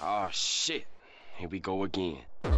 [0.00, 0.84] Oh shit.
[1.38, 2.18] Here we go again.
[2.44, 2.50] A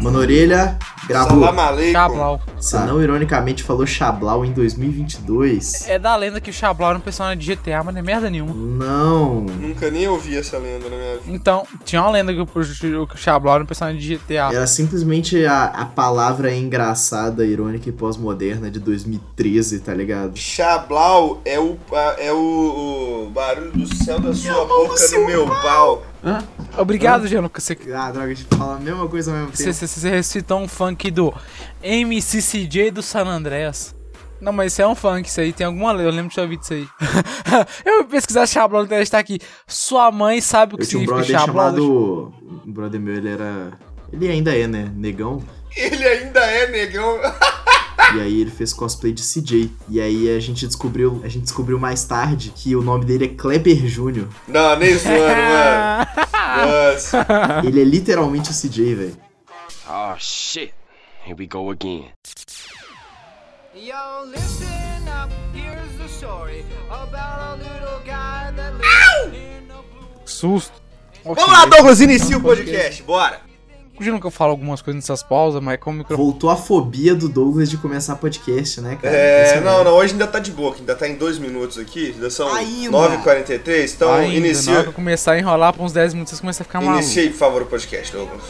[0.00, 1.42] orelha, gravou.
[1.92, 2.40] Xablau.
[2.56, 5.88] Você não ironicamente falou Xablau em 2022?
[5.88, 8.30] É da lenda que o Xablau era um personagem de GTA, mas não é merda
[8.30, 8.54] nenhuma.
[8.54, 9.40] Não.
[9.42, 11.36] Nunca nem ouvi essa lenda na minha vida.
[11.36, 14.50] Então, tinha uma lenda que o, Xablau era um personagem de GTA.
[14.52, 20.36] Era simplesmente a, a palavra engraçada, irônica e pós-moderna de 2013, tá ligado?
[20.36, 21.76] Xablau é o,
[22.18, 26.02] é o, o barulho do céu da sua boca no meu pau.
[26.26, 26.42] Hã?
[26.76, 27.60] Obrigado, Gianluca.
[27.60, 29.74] Você, Ah, droga, a gente fala a mesma coisa ao mesmo você, tempo.
[29.76, 31.32] você, você recitou um funk do
[31.80, 33.94] MCCJ do San Andreas.
[34.40, 36.40] Não, mas isso é um funk, isso aí tem alguma lei, eu lembro de ter
[36.42, 36.86] ouvido isso aí.
[37.86, 39.38] eu vou pesquisar Xablau, ele está aqui.
[39.68, 42.34] Sua mãe sabe o que Eu tinha um significa brother chamado...
[42.66, 43.72] Um brother meu, ele era...
[44.12, 44.90] Ele ainda é, né?
[44.94, 45.42] Negão.
[45.76, 47.18] Ele ainda é negão.
[48.14, 49.70] E aí ele fez cosplay de CJ.
[49.88, 53.28] E aí a gente descobriu, a gente descobriu mais tarde que o nome dele é
[53.28, 54.28] Kleber Júnior.
[54.46, 56.06] Não, nem zoando, mano.
[56.92, 57.26] Nossa.
[57.64, 59.16] Ele é literalmente o CJ, velho.
[59.88, 60.72] Oh shit.
[61.24, 62.10] Here we go again.
[63.74, 64.66] Yo, listen
[65.08, 70.72] up, here's the story about a little guy that lives in a blue Susto.
[71.24, 73.45] Vamos lá, Douglas, inicia o podcast, bora.
[73.98, 76.30] O Gianluca fala algumas coisas nessas pausas, mas como microfone...
[76.30, 79.14] Voltou a fobia do Douglas de começar podcast, né, cara?
[79.14, 81.78] Esse É, não, não, hoje ainda tá de boa, que ainda tá em dois minutos
[81.78, 82.90] aqui, ainda são Ainda.
[82.90, 86.32] 9h43, então Ainda, na hora que inicia, eu começar a enrolar por uns 10 minutos,
[86.32, 87.06] vocês começam a ficar malucos.
[87.06, 88.42] inicia aí, por favor, o podcast, Douglas.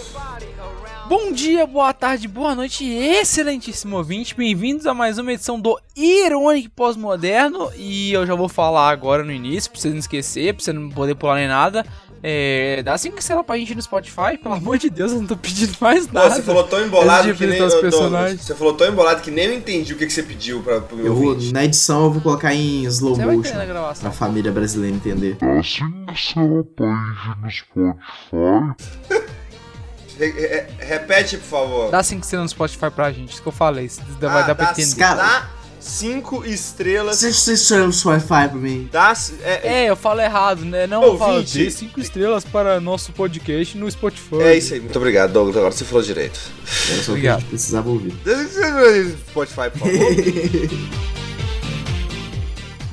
[1.08, 4.34] Bom dia, boa tarde, boa noite, excelentíssimo ouvinte.
[4.34, 7.70] Bem-vindos a mais uma edição do Irônico Pós-Moderno.
[7.77, 10.91] E eu já vou falar agora no início, pra você não esquecer, pra você não
[10.91, 11.86] poder pular nem nada.
[12.22, 15.36] É, dá 5 estrelas pra gente no Spotify, pelo amor de Deus, eu não tô
[15.36, 16.34] pedindo mais Pô, nada.
[16.34, 17.59] você falou tão embolado de que nem.
[17.59, 18.41] Douglas, personagens.
[18.42, 20.97] Você falou tão embolado que nem eu entendi o que, que você pediu pra, pro
[20.97, 23.53] meu Eu vou, na edição eu vou colocar em slow Você motion
[24.00, 25.37] pra família brasileira entender.
[30.19, 31.91] Re- re- repete, por favor.
[31.91, 33.84] Dá 5 estrelas no Spotify pra gente, isso que eu falei.
[33.84, 34.97] Isso Ah, vai dar pra dá- entender.
[34.97, 35.47] Cara- Dá
[35.86, 37.19] cinco estrelas.
[37.20, 38.88] Você você o Wi-Fi pra mim?
[38.91, 39.12] Dá.
[39.42, 40.86] É, É, eu falo errado, né?
[40.86, 41.12] Não, Ouvinte.
[41.14, 44.42] eu falo dê 5 estrelas para nosso podcast no Spotify.
[44.42, 44.80] é isso aí.
[44.80, 45.56] Muito obrigado, Douglas.
[45.56, 46.38] Agora você falou direito.
[46.66, 47.41] Só que a Obrigado.
[47.41, 48.12] gente precisava ouvir.
[49.30, 49.97] Spotify, por favor.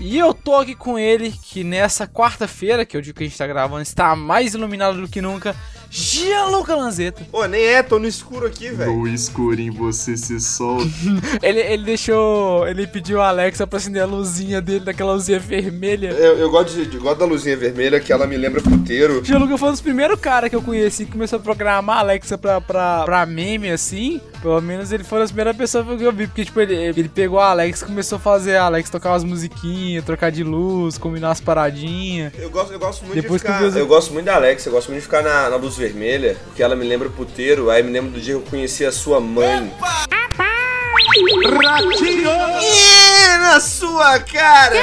[0.06, 3.26] E eu tô aqui com ele, que nessa quarta-feira, que é o dia que a
[3.26, 5.56] gente tá gravando, está mais iluminado do que nunca,
[5.96, 7.24] Gianluca Lanzetta.
[7.32, 8.92] Pô, nem é, tô no escuro aqui, velho.
[8.92, 10.90] No escuro em você se solta.
[11.44, 12.68] Ele, ele deixou.
[12.68, 16.08] Ele pediu a Alexa pra acender a luzinha dele, daquela luzinha vermelha.
[16.10, 19.24] Eu, eu gosto, de, eu gosto da luzinha vermelha, que ela me lembra puteiro.
[19.24, 22.40] Gianluca foi um dos primeiros caras que eu conheci que começou a programar a Alexa
[22.40, 24.20] pra, pra, pra meme, assim.
[24.44, 26.28] Pelo menos ele foi a primeira pessoa que eu vi.
[26.28, 29.24] Porque, tipo, ele, ele pegou a Alexa e começou a fazer a Alexa tocar umas
[29.24, 32.34] musiquinhas, trocar de luz, combinar as paradinhas.
[32.38, 33.64] Eu gosto, eu gosto muito Depois de que ficar.
[33.64, 36.36] eu Eu gosto muito da Alexa, eu gosto muito de ficar na, na luz vermelha,
[36.44, 37.70] porque ela me lembra puteiro.
[37.70, 39.72] Aí me lembro do dia que eu conheci a sua mãe.
[43.54, 44.76] Na sua cara!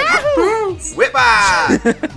[0.96, 1.20] Ueba!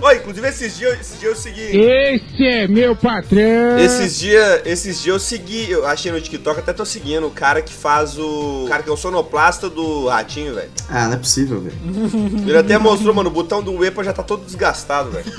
[0.00, 1.76] Oi, inclusive esses dias, esses dias eu segui.
[1.76, 3.78] Esse é meu patrão.
[3.78, 7.60] Esses dias, esses dias eu segui, eu achei no TikTok, até tô seguindo o cara
[7.60, 8.64] que faz o.
[8.64, 10.70] O cara que é o sonoplasta do ratinho, velho.
[10.88, 11.76] Ah, não é possível, velho.
[12.46, 15.24] Ele até mostrou, mano, o botão do Wepa já tá todo desgastado, velho.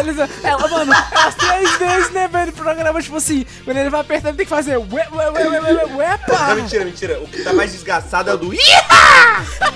[0.00, 4.00] Eles, ela, mano, as três vezes, né, velho, o programa, tipo assim, quando ele vai
[4.00, 6.48] apertando, ele tem que fazer ué, ué, ué, ué, ué, ué, uepa!
[6.48, 7.20] Não, mentira, mentira.
[7.20, 8.58] O que tá mais desgastado é o do Ih!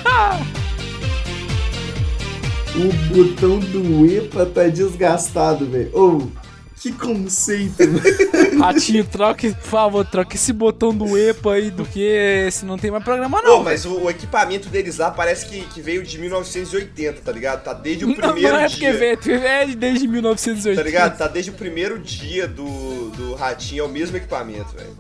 [2.77, 5.91] O botão do EPA tá desgastado, velho.
[5.93, 6.31] Ou,
[6.77, 8.59] que conceito, velho.
[8.59, 12.91] Ratinho, troque, por favor, troque esse botão do EPA aí, do que se não tem
[12.91, 13.63] mais programa Pô, não.
[13.63, 17.63] mas o, o equipamento deles lá parece que, que veio de 1980, tá ligado?
[17.63, 19.19] Tá desde o não, primeiro não é porque dia.
[19.19, 20.77] veio, é desde 1980.
[20.77, 21.19] Tá ligado?
[21.19, 24.97] Tá desde o primeiro dia do, do ratinho, é o mesmo equipamento, velho.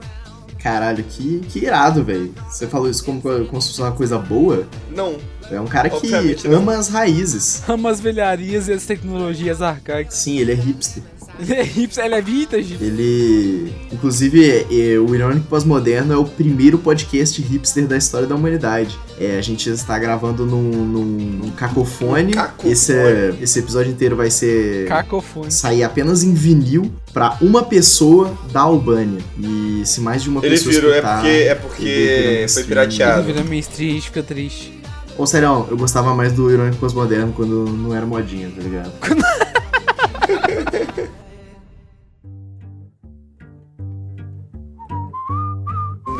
[0.62, 2.34] Caralho, que, que irado, velho.
[2.48, 4.66] Você falou isso como, como se fosse uma coisa boa.
[4.94, 5.16] Não.
[5.50, 6.59] É um cara que Obviamente não.
[6.59, 7.62] ama as raízes.
[7.69, 10.14] Ama as velharias e as tecnologias arcaicas.
[10.14, 11.02] Sim, ele é hipster.
[11.40, 12.76] Ele é hipster, ele é vintage.
[12.81, 13.72] Ele.
[13.92, 18.98] Inclusive, é, o Irônico Pós-Moderno é o primeiro podcast hipster da história da humanidade.
[19.19, 22.32] É, a gente está gravando num, num, num cacofone.
[22.32, 22.72] Um cacofone.
[22.72, 24.87] Esse, é- esse episódio inteiro vai ser.
[24.87, 25.50] Cacofone.
[25.50, 29.20] sair apenas em vinil pra uma pessoa da Albânia.
[29.38, 33.20] E se mais de uma Ele pessoa virou, é escutar, porque, é porque foi pirateado.
[33.22, 34.81] Ele vira mainstream, a gente fica triste.
[35.19, 38.90] Ô, sério, eu gostava mais do Irônico Pós-Moderno quando não era modinha, tá ligado?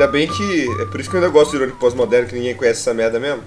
[0.01, 0.81] Ainda bem que.
[0.81, 3.19] É por isso que eu ainda gosto do irônico pós-moderno, que ninguém conhece essa merda
[3.19, 3.43] mesmo.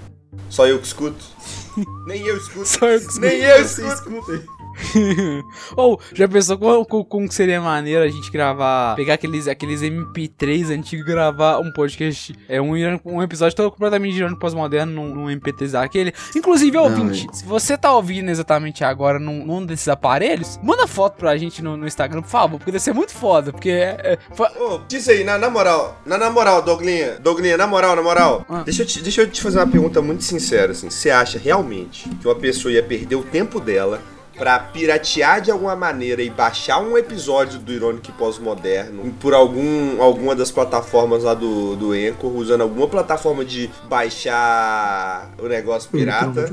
[0.49, 1.21] Só eu que escuto.
[2.07, 2.65] Nem eu escuto.
[2.65, 3.19] Só eu que escuto.
[3.19, 4.54] Nem eu escuto.
[5.75, 10.69] Ou, já pensou como, como- como seria maneiro a gente gravar, pegar aqueles, aqueles MP3
[10.71, 12.73] antigos e gravar um podcast, é um,
[13.05, 16.13] um episódio todo completamente girando pós-moderno num, num MP3 daquele.
[16.35, 21.37] Inclusive, ouvinte, se você tá ouvindo exatamente agora num, num desses aparelhos, manda foto pra
[21.37, 24.51] gente no, no Instagram, por favor, porque deve ser muito foda, porque é, é, fa-
[24.59, 28.45] Ô, diz aí, na, na moral, na, na moral, Douglinha, Douglinha, na moral, na moral,
[28.49, 28.63] Ah.
[28.63, 32.07] deixa, eu te, deixa eu te fazer uma pergunta muito sincera, assim, você acha realmente
[32.21, 34.01] que uma pessoa ia perder o tempo dela
[34.37, 40.35] pra piratear de alguma maneira e baixar um episódio do Irônico Pós-Moderno por algum, alguma
[40.35, 46.49] das plataformas lá do, do Anchor, usando alguma plataforma de baixar o negócio pirata,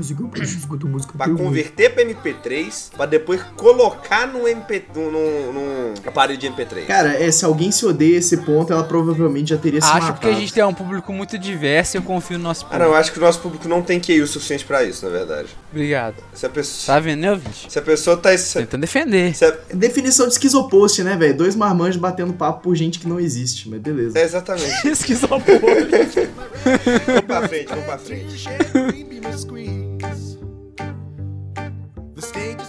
[1.17, 6.85] pra converter pra MP3, pra depois colocar no MP, num, num, num aparelho de MP3?
[6.85, 10.13] Cara, é, se alguém se odeia esse ponto, ela provavelmente já teria se acho matado.
[10.19, 12.83] porque a gente tem um público muito diverso e eu confio no nosso Ah, público.
[12.85, 15.11] não, eu acho que o nosso público não tem QI o suficiente pra isso, na
[15.11, 15.49] verdade.
[15.71, 16.15] Obrigado.
[16.33, 17.71] Se a pessoa, Tá vendo, né, ouvinte?
[17.73, 18.37] Se a pessoa tá.
[18.37, 19.35] Se, Tentando defender.
[19.35, 21.35] se a- Definição de esquizopost, né, velho?
[21.35, 24.19] Dois marmanjos batendo papo por gente que não existe, mas beleza.
[24.19, 24.85] é exatamente.
[24.87, 25.39] Esquizopor.
[25.41, 28.43] vamos pra frente, vamos pra frente.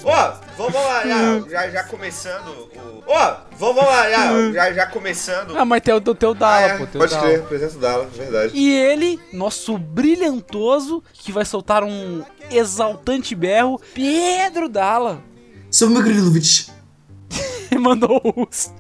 [0.05, 3.03] Ó, vamos lá, já, já, já começando o.
[3.07, 5.57] Ó, vamos lá, já, já, já começando.
[5.57, 6.87] ah, mas tem o do teu Ah, Dala, é, pô.
[6.87, 7.27] Tem o pode Dala.
[7.27, 8.53] crer, apresenta o Dala, verdade.
[8.55, 15.23] E ele, nosso brilhantoso, que vai soltar um exaltante berro, Pedro Dalla.
[15.71, 16.71] Seu meu querido Vich.
[17.81, 18.73] mandou os.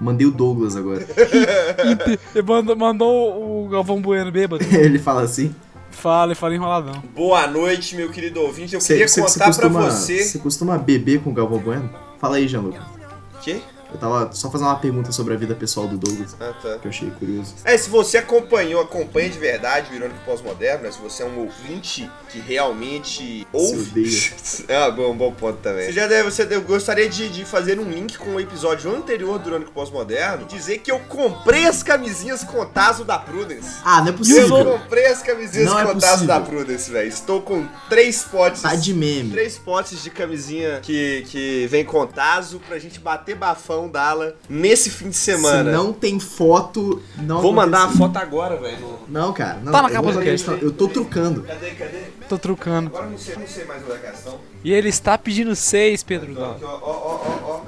[0.00, 1.06] Mandei o Douglas agora.
[2.34, 4.64] Ele mandou, mandou o Galvão Bueno bêbado.
[4.72, 5.54] Ele fala assim.
[6.00, 7.02] Fala e fala enroladão.
[7.14, 8.74] Boa noite, meu querido ouvinte.
[8.74, 10.24] Eu Você, queria você contar pra costuma, você.
[10.24, 11.90] você costuma beber com o Galvão Bueno?
[12.18, 12.80] Fala aí, Gianluca.
[13.42, 13.60] Quê?
[13.92, 16.78] Eu tava só fazendo uma pergunta sobre a vida pessoal do Douglas, Ah, tá.
[16.78, 17.54] que eu achei curioso.
[17.64, 20.92] É, se você acompanhou, acompanha de verdade o Irônico Pós-Moderno, né?
[20.92, 23.90] Se você é um ouvinte que realmente ouve.
[23.90, 24.32] odeia.
[24.68, 25.86] é um bom, bom ponto também.
[25.86, 29.38] Você já deve, você, eu gostaria de, de fazer um link com o episódio anterior
[29.38, 33.78] do Irônico Pós-Moderno e dizer que eu comprei as camisinhas com Tazo da Prudence.
[33.84, 34.64] Ah, não é Eu possível.
[34.78, 36.26] comprei as camisinhas Não é com Tazo possível.
[36.26, 37.08] da Prudence, velho.
[37.08, 38.62] Estou com três potes.
[38.62, 39.30] Tá de meme.
[39.30, 44.90] Três potes de camisinha que, que vem com Tazo pra gente bater bafão dala nesse
[44.90, 45.70] fim de semana.
[45.70, 48.06] Se não tem foto, não Vou mandar uma aconteceu.
[48.06, 48.78] foto agora, velho.
[48.80, 49.58] no- Não, cara.
[49.62, 50.48] Não, Tá na eu capa do cast.
[50.62, 51.42] Eu tô trucando.
[51.42, 51.98] Cadê, cadê?
[52.28, 52.88] Tô trucando.
[52.88, 54.38] Agora eu não sei, não sei mais onde é estão.
[54.64, 56.58] E ele está pedindo seis, Pedro Dalla.
[56.62, 57.60] ó, ó, ó, ó.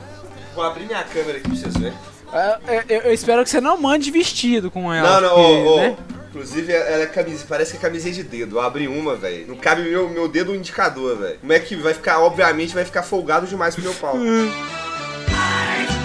[0.55, 1.97] Vou abrir minha câmera aqui pra vocês verem.
[2.32, 5.20] É, é, Eu, eu espero que você não mande vestido com ela.
[5.20, 5.76] Não, não, porque, ó, ó.
[5.79, 5.97] né?
[6.31, 8.56] Inclusive, ela é camisa, parece que é camisinha de dedo.
[8.56, 9.47] Eu abri uma, velho.
[9.49, 11.38] Não cabe meu, meu dedo indicador, velho.
[11.41, 12.20] Como é que vai ficar?
[12.20, 14.17] Obviamente vai ficar folgado demais pro meu pau.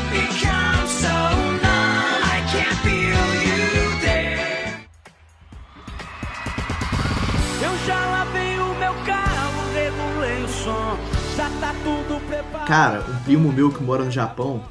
[12.52, 12.66] tá.
[12.66, 14.62] Cara, um primo meu que mora no Japão,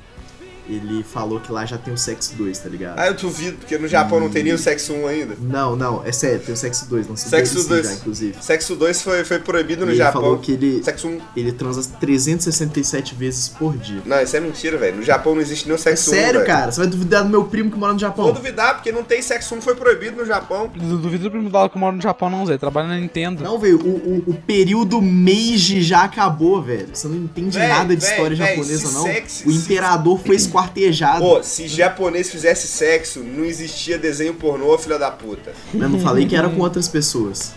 [0.68, 2.98] ele falou que lá já tem o Sexo 2, tá ligado?
[2.98, 5.34] Ah, eu duvido, porque no Japão não tem nem o sexo 1 ainda.
[5.40, 7.86] Não, não, é sério, tem o Sexo 2, lançou Sexo DLC 2.
[7.86, 8.36] já, inclusive.
[8.40, 10.22] Sexo 2 foi, foi proibido E no ele Japão.
[10.22, 11.20] falou que ele, Sexo 1.
[11.36, 14.02] ele transa 367 vezes por dia.
[14.04, 14.96] Não, isso é mentira, velho.
[14.96, 16.14] No Japão não existe nem o É sexo 1.
[16.14, 16.72] sério, cara?
[16.72, 18.32] Você vai duvidar do meu primo que mora no Vou Japão?
[18.32, 20.70] duvidar, porque não tem sexo 1, foi proibido no Japão.
[20.74, 22.58] Du- Duvido do primo Dalla que mora no Japão, não, Zé.
[22.58, 23.42] Trabalha na Nintendo.
[23.44, 23.88] Não, velho, o,
[24.28, 26.88] o, o período Meiji já acabou, velho.
[26.92, 29.02] Você não entende Véi, nada de véi, história japonesa, não.
[29.04, 31.20] sexo- o se- imperador foi esquartejado.
[31.20, 35.52] Pô, se japonês fizesse sexo, não existia desenho pornô, filha da puta.
[35.74, 37.54] Eu não falei que era com outras pessoas.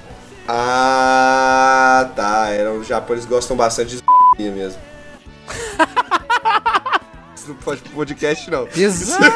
[0.48, 2.50] Ah, tá.
[2.50, 4.04] Eram, os japoneses gostam bastante de
[4.52, 4.80] mesmo.
[7.36, 8.66] Isso não pode pro podcast, não.
[8.66, 9.36] Pesado!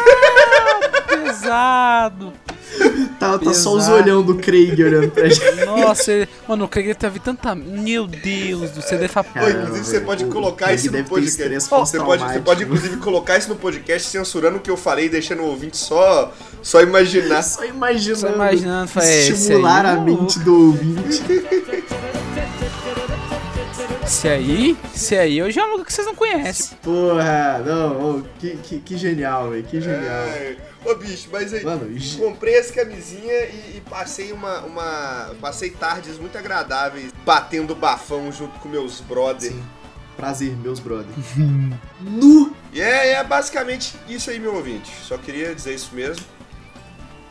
[1.07, 2.33] pesado!
[3.19, 5.65] Tá, tá só os olhão do Craig olhando pra gente.
[5.65, 6.29] Nossa, ele...
[6.45, 7.55] mano, o Craig teve tanta.
[7.55, 11.69] Meu Deus do céu, deve Pô, Caramba, inclusive você pode colocar isso no podcast.
[11.69, 15.43] Você pode, você pode inclusive colocar isso no podcast censurando o que eu falei, deixando
[15.43, 17.43] o ouvinte só, só imaginar.
[17.43, 18.19] Só imaginando.
[18.19, 21.23] Só imaginando, fala, é, esse aí estimular a mente do ouvinte.
[24.05, 26.77] Esse aí, esse aí eu já nunca que vocês não conhecem.
[26.81, 30.25] Porra, não, ô, que, que, que genial, velho, que genial.
[30.27, 31.63] Ai, Ô bicho, mas aí.
[31.63, 35.33] Mano, Comprei essa camisinha e, e passei uma, uma.
[35.39, 39.51] Passei tardes muito agradáveis batendo bafão junto com meus brother.
[39.51, 39.63] Sim.
[40.17, 41.13] prazer, meus brother.
[42.01, 42.53] nu!
[42.73, 44.91] E é, é basicamente isso aí, meu ouvinte.
[45.03, 46.25] Só queria dizer isso mesmo.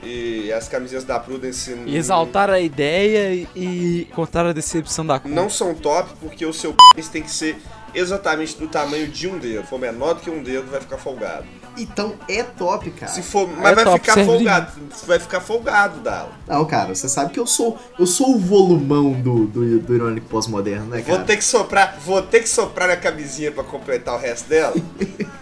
[0.02, 5.48] E as camisetas da Prudence E exaltar a ideia e contar a decepção da não
[5.48, 7.56] são top porque o seu pênis tem que ser
[7.94, 9.62] exatamente do tamanho de um dedo.
[9.62, 11.46] Se for menor do que um dedo, vai ficar folgado.
[11.76, 13.10] Então é top, cara.
[13.10, 14.72] Se for, mas vai top, ficar serve folgado.
[15.06, 16.30] Vai ficar folgado, Dalo.
[16.46, 20.28] Não, cara, você sabe que eu sou eu sou o volumão do, do, do irônico
[20.28, 21.26] pós-moderno, né, Vou cara?
[21.26, 24.74] ter que soprar, vou ter que soprar a camisinha pra completar o resto dela.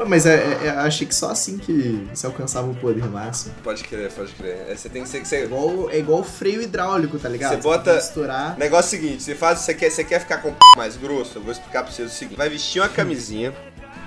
[0.00, 3.04] Ué, Mas é, é- é- eu achei que só assim que se alcançava o poder
[3.08, 3.54] máximo.
[3.62, 4.66] pode crer, pode crer.
[4.68, 7.50] É, Você tem que ser que É você igual, é igual freio hidráulico, tá ligado?
[7.50, 8.56] Você tem bota- misturar.
[8.58, 11.36] Negócio seguinte, você faz, você quer, você quer ficar com mais grosso?
[11.38, 13.54] Eu vou explicar pra você o seguinte: vai vestir uma camisinha,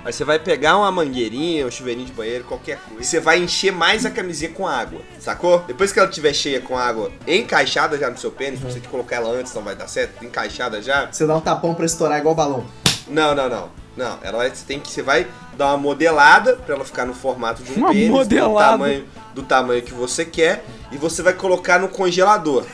[0.04, 3.38] aí você vai pegar uma mangueirinha, um chuveirinho de banheiro, qualquer coisa, e você vai
[3.38, 5.60] encher mais a camisinha com água, sacou?
[5.60, 8.66] Depois que ela estiver cheia com água, encaixada já no seu pênis, Uhum.
[8.66, 11.06] você tem que colocar ela antes, não vai dar certo, encaixada já.
[11.10, 12.64] Você dá um tapão pra estourar igual balão.
[13.06, 13.84] Não, não, não.
[13.96, 15.24] Não, ela vai, você tem que você vai
[15.56, 18.70] dar uma modelada pra ela ficar no formato de um Uma pênis, do modelada.
[18.72, 22.64] tamanho do tamanho que você quer e você vai colocar no congelador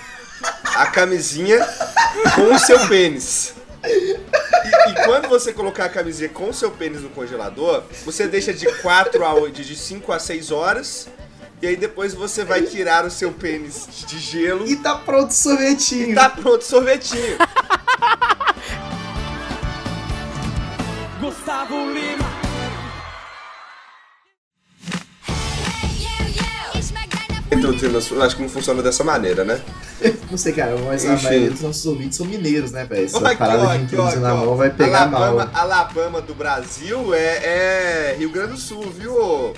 [0.77, 1.59] a camisinha
[2.35, 3.55] com o seu pênis.
[3.83, 4.13] E,
[4.91, 8.67] e quando você colocar a camisinha com o seu pênis no congelador, você deixa de
[8.83, 11.09] 4 a 8, de 5 a 6 horas.
[11.63, 15.35] E aí depois você vai tirar o seu pênis de gelo E tá pronto o
[15.35, 16.11] sorvetinho.
[16.11, 17.39] e tá pronto o sorvetinho.
[21.21, 22.30] Gustavo Lima.
[27.75, 29.61] Introduzindo, as- acho que não funciona dessa maneira, né?
[30.31, 33.05] Não sei, cara, mas a maioria dos nossos ouvintes são mineiros, né, velho?
[33.07, 35.50] Essa aqui, parada de aqui, introduzir aqui, na mão vai pegar Alabama, mal.
[35.55, 39.53] Alabama do Brasil é, é Rio Grande do Sul, viu?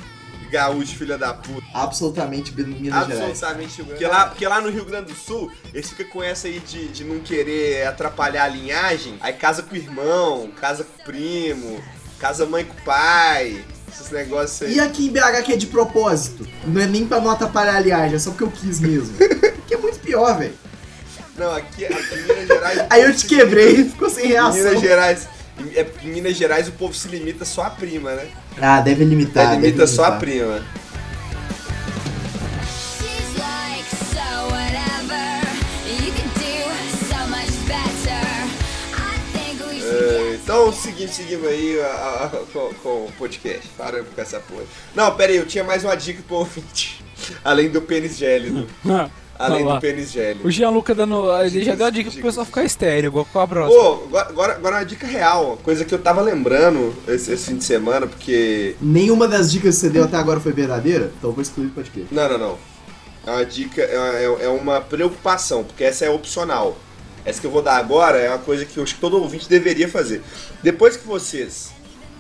[0.51, 1.63] Gaúcho, filha da puta.
[1.73, 3.11] Absolutamente Minas Gerais.
[3.31, 6.23] Absolutamente Rio Grande porque lá, porque lá no Rio Grande do Sul, eles ficam com
[6.23, 9.17] essa aí de, de não querer atrapalhar a linhagem.
[9.23, 11.83] Aí casa com o irmão, casa com o primo,
[12.19, 13.65] casa mãe com o pai.
[13.93, 14.77] Esses negócios aí.
[14.77, 16.47] E aqui em BH que é de propósito.
[16.67, 19.15] Não é nem pra não atrapalhar a é só porque eu quis mesmo.
[19.67, 20.55] que é muito pior, velho.
[21.37, 22.87] Não, aqui, aqui em Minas Gerais.
[22.91, 24.55] Aí eu te quebrei e ficou sem Em reação.
[24.55, 25.29] Minas Gerais.
[25.75, 28.27] É porque em Minas Gerais o povo se limita só a prima, né?
[28.61, 29.51] Ah, deve limitar.
[29.51, 30.21] deve limita só a limitar.
[30.21, 30.82] prima.
[40.43, 43.69] Então, seguimos, seguimos aí a- a- com, com o podcast.
[43.77, 44.63] Paramos com essa porra.
[44.95, 47.03] Não, pera aí, eu tinha mais uma dica pro ouvinte.
[47.45, 48.67] Além do pênis gélido.
[49.39, 50.47] Além do pênis gélido.
[50.47, 51.25] O Gianluca dando.
[51.43, 53.83] Ele já deu a dica pro pessoal ficar estéreo, igual com a próxima.
[53.83, 57.57] Pô, agora, agora, agora uma dica real, coisa que eu tava lembrando esse, esse fim
[57.57, 58.77] de semana, porque.
[58.81, 61.11] Nenhuma das dicas que você deu até agora foi verdadeira?
[61.19, 62.15] Então eu vou excluir o podcast.
[62.15, 62.59] Não, não, não.
[63.27, 66.77] É uma dica, é, é- é uma preocupação, porque essa é opcional.
[67.25, 69.49] Essa que eu vou dar agora é uma coisa que eu acho que todo ouvinte
[69.49, 70.23] deveria fazer.
[70.63, 71.71] Depois que vocês.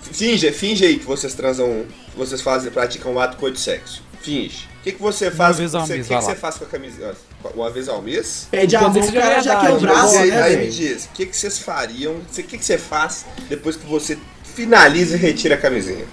[0.01, 1.87] Finge, finge aí que vocês transam.
[2.11, 4.03] que Vocês fazem, praticam um ato coito sexo.
[4.21, 4.69] Finge.
[4.81, 5.59] O que, que você faz?
[5.59, 7.17] vez ao você- mês, O que, que você faz com a camiseta?
[7.55, 8.49] Uma vez ao mês?
[8.51, 10.57] Pede a Quer mão, o já é cara já quer o braço, aí, né, aí
[10.57, 12.15] me diz, o que, que vocês fariam?
[12.15, 14.19] O que, que você faz depois que você
[14.55, 16.05] finaliza e retira a camisinha?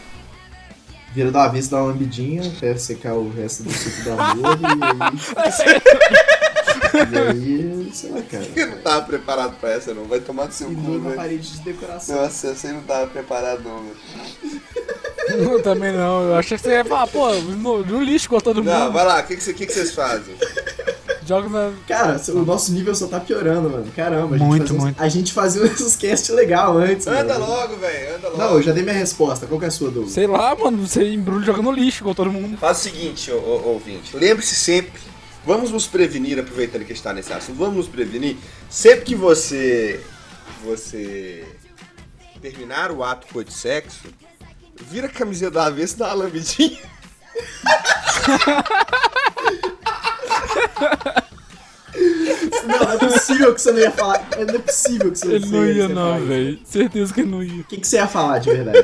[1.13, 4.65] Vira do avesso, dá uma lambidinha, até secar o resto do suco da amor e
[4.65, 5.79] aí...
[6.93, 8.45] e aí, sei lá, cara.
[8.55, 10.05] Eu não tava preparado pra essa, não.
[10.05, 11.15] Vai tomar no seu E cu, velho.
[11.15, 12.21] parede de decoração.
[12.21, 14.61] Nossa, você não tava preparado, não, velho.
[15.29, 16.21] Eu também não.
[16.23, 18.71] Eu achei que você ia falar, pô, no, no lixo com todo mundo.
[18.71, 20.33] Não, vai lá, o que, que, que, que vocês fazem?
[21.25, 21.71] Joga na.
[21.87, 23.85] Cara, o nosso nível só tá piorando, mano.
[23.95, 25.03] Caramba, a gente Muito, fazia muito.
[25.03, 27.45] A gente fazia esses cast legal antes, Anda mano.
[27.45, 28.37] logo, velho, anda logo.
[28.41, 29.45] Não, eu já dei minha resposta.
[29.45, 30.13] Qual que é a sua, Douglas?
[30.13, 32.57] Sei lá, mano, você embrulha e joga no lixo com todo mundo.
[32.57, 34.17] Faz o seguinte, ô, ô, ouvinte.
[34.17, 34.99] Lembre-se sempre,
[35.49, 38.37] vamos nos prevenir, aproveitando que está nesse assunto, vamos nos prevenir.
[38.69, 39.99] Sempre que você.
[40.63, 41.43] Você.
[42.39, 44.13] terminar o ato com de sexo,
[44.79, 46.77] vira a camiseta da avesso e dá uma lambidinha.
[52.67, 54.27] Não, não é possível que você não ia falar.
[54.37, 56.25] Não é possível que você Ele não ia, falar não, isso.
[56.27, 56.59] velho.
[56.65, 57.61] Certeza que ele não ia.
[57.61, 58.77] O que, que você ia falar de verdade?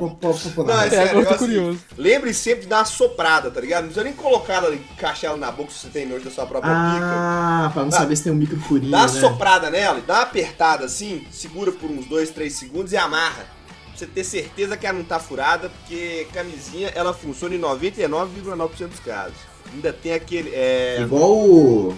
[0.00, 0.90] Não, é não.
[0.90, 1.78] sério, agora eu tô negócio curioso.
[1.92, 3.82] assim, Lembre sempre de dar uma soprada, tá ligado?
[3.82, 6.46] Não precisa nem colocar ela, encaixar ela na boca se você tem nojo da sua
[6.46, 7.04] própria pica.
[7.06, 9.20] Ah, pra não Dá- saber se tem um micro furinho, Dá uma né?
[9.20, 13.44] soprada nela, dá uma apertada assim, segura por uns 2, 3 segundos e amarra.
[13.88, 18.88] Pra você ter certeza que ela não tá furada, porque camisinha ela funciona em 99,9%
[18.88, 19.36] dos casos.
[19.72, 20.50] Ainda tem aquele.
[20.54, 20.98] É...
[21.02, 21.94] Igual o,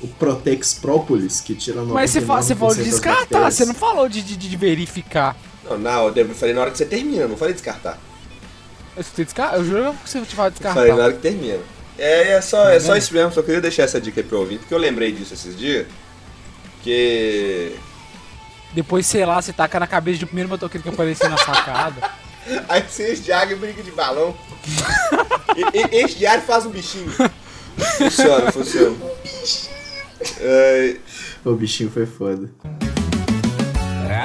[0.00, 3.74] o Protex Propolis, que tira 99% Mas você, fa- você falou de descartar, você não
[3.74, 5.36] falou de, de, de verificar.
[5.64, 7.98] Não, não, eu falei na hora que você termina, não falei descartar.
[8.96, 9.54] Eu, descar...
[9.54, 11.02] eu juro que você te fala Eu falei na descartar.
[11.02, 11.58] hora que termina.
[11.98, 14.60] É, é só, é só isso mesmo, só queria deixar essa dica aí pro ouvinte,
[14.60, 15.86] porque eu lembrei disso esses dias.
[16.82, 17.74] Que.
[18.74, 22.10] Depois, sei lá, você taca na cabeça do primeiro motoqueiro que apareceu na sacada.
[22.68, 24.36] Aí você de água e brinca de balão.
[25.56, 27.10] E- e- Enche de ar e faz um bichinho.
[27.98, 28.96] Funciona, funciona.
[31.44, 32.50] O bichinho foi foda.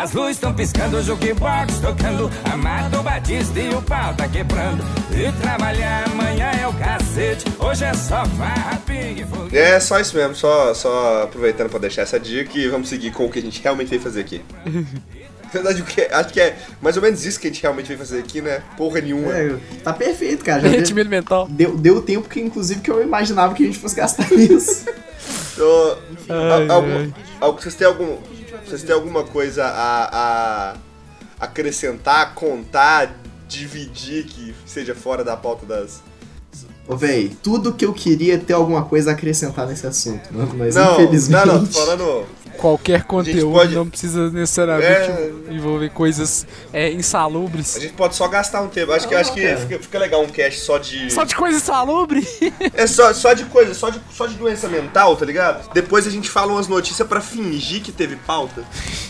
[0.02, 2.30] As luzes estão piscando, o jukebox tocando.
[2.52, 4.84] Amado Batista e o pau tá quebrando.
[5.12, 7.46] E trabalhar amanhã é o cacete.
[7.60, 12.02] Hoje é só farra, pingue, foguete É só isso mesmo, só, só aproveitando pra deixar
[12.02, 14.42] essa dica e vamos seguir com o que a gente realmente veio fazer aqui.
[15.54, 17.62] Na verdade, o que é- acho que é mais ou menos isso que a gente
[17.62, 18.62] realmente veio fazer aqui, né?
[18.78, 19.36] Porra nenhuma.
[19.36, 20.60] É, tá perfeito, cara.
[20.62, 21.48] Já deu, Derretimento mental.
[21.50, 24.86] deu, deu o tempo que, inclusive, que eu imaginava que a gente fosse gastar nisso.
[25.54, 25.98] Então,
[26.30, 27.14] Ai, algum- ai.
[27.40, 28.18] al- vocês têm algum,
[28.66, 30.76] vocês têm alguma coisa a, a
[31.40, 33.14] acrescentar, contar,
[33.48, 36.02] dividir que seja fora da pauta das.
[36.92, 40.54] Ô, véi, tudo que eu queria é ter alguma coisa a acrescentar nesse assunto, mano,
[40.58, 41.46] mas não, infelizmente.
[41.48, 42.26] não, não, tô falando.
[42.58, 45.32] Qualquer conteúdo pode- não precisa necessariamente É.
[45.50, 47.76] envolver coisas é, insalubres.
[47.76, 48.92] A gente pode só gastar um tempo.
[48.92, 49.58] Acho que, acho que cara.
[49.58, 51.12] fica, fica legal um cast só de.
[51.12, 52.28] Só de coisa insalubre?
[52.76, 55.72] É só, só de coisa, só de, só de doença mental, tá ligado?
[55.74, 58.64] Depois a gente fala umas notícias pra fingir que teve pauta.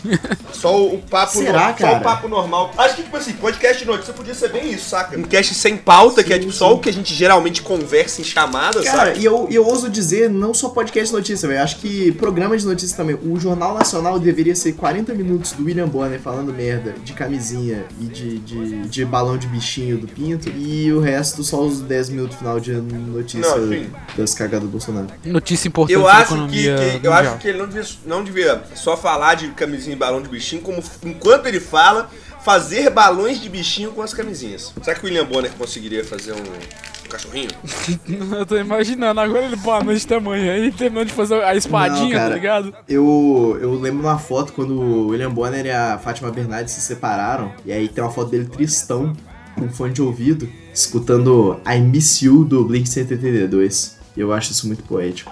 [0.51, 2.71] Só o, o papo Será, no- Só o papo normal.
[2.77, 5.17] Acho que, tipo assim, podcast de notícia podia ser bem isso, saca?
[5.17, 8.23] Um cast sem pauta, que é tipo só o que a gente geralmente conversa em
[8.23, 9.17] chamadas, Cara, saca?
[9.19, 11.61] e eu, eu ouso dizer, não só podcast de notícia, velho.
[11.63, 13.17] Acho que programa de notícia também.
[13.23, 18.05] O Jornal Nacional deveria ser 40 minutos do William Bonner falando merda de camisinha e
[18.05, 20.49] de, de, de balão de bichinho do Pinto.
[20.49, 23.85] E o resto só os 10 minutos final de notícia Não,
[24.17, 25.07] das cagadas do Bolsonaro.
[25.25, 27.13] Notícia importante Eu acho, que, economia que- eu mundial.
[27.13, 30.61] acho que ele não devia, não devia só falar de camisinha e balão de bichinho,
[30.61, 32.09] como enquanto ele fala,
[32.43, 34.73] fazer balões de bichinho com as camisinhas.
[34.81, 37.49] Será que o William Bonner conseguiria fazer um, um cachorrinho?
[38.37, 42.03] Eu tô imaginando, agora ele boa noite da manhã e terminou de fazer a espadinha,
[42.03, 42.29] Não, cara.
[42.29, 42.75] tá ligado?
[42.89, 47.53] Eu, eu lembro uma foto quando o William Bonner e a Fátima Bernardes se separaram.
[47.65, 49.15] E aí tem uma foto dele tristão,
[49.55, 53.97] com fone de ouvido, escutando I Miss You do Blink 182.
[54.17, 55.31] E eu acho isso muito poético.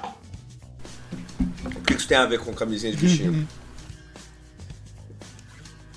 [1.66, 3.48] O que isso tem a ver com camisinha de bichinho?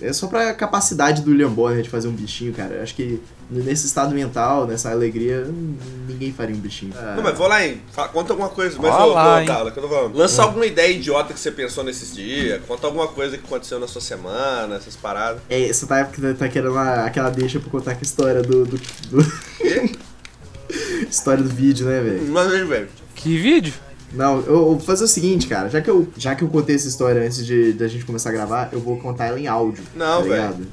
[0.03, 2.83] É só pra capacidade do William Bonner de fazer um bichinho, cara.
[2.83, 5.77] Acho que nesse estado mental, nessa alegria, hum,
[6.09, 6.93] ninguém faria um bichinho.
[6.97, 7.81] Ah, Não, mas vou lá, hein?
[7.93, 8.77] Fala- conta alguma coisa.
[8.81, 9.47] Mas, ô, lá, hein?
[9.47, 10.17] Carla, que eu tô falando.
[10.17, 12.61] Lança alguma ideia idiota que você pensou nesses dias.
[12.67, 15.41] Conta alguma coisa que aconteceu na sua semana, essas paradas.
[15.49, 16.05] É, você tá,
[16.39, 18.65] tá querendo a- aquela deixa pra contar que história do.
[18.65, 19.33] do, do-
[21.09, 22.27] história do vídeo, né, velho?
[22.29, 23.75] Mas, velho, Que vídeo?
[24.15, 25.69] Não, eu, vou fazer o seguinte, cara.
[25.71, 28.33] Já que eu, já que eu contei essa história antes de da gente começar a
[28.33, 29.83] gravar, eu vou contar ela em áudio.
[29.97, 30.67] Não, tá ligado?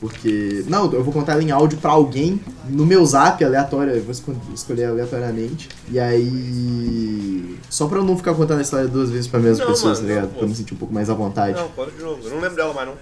[0.00, 0.64] Porque.
[0.66, 2.40] Não, eu vou contar ela em áudio pra alguém
[2.70, 3.92] no meu zap aleatório.
[3.96, 5.68] Eu vou esco- escolher aleatoriamente.
[5.90, 7.58] E aí.
[7.68, 10.08] Só pra eu não ficar contando a história duas vezes pra mesmas Não, pessoas, mano,
[10.08, 10.28] tá ligado?
[10.28, 11.58] não, pra eu me sentir um pouco mais à vontade.
[11.58, 12.18] não, conta de novo.
[12.24, 12.94] Eu não lembro dela mais, não.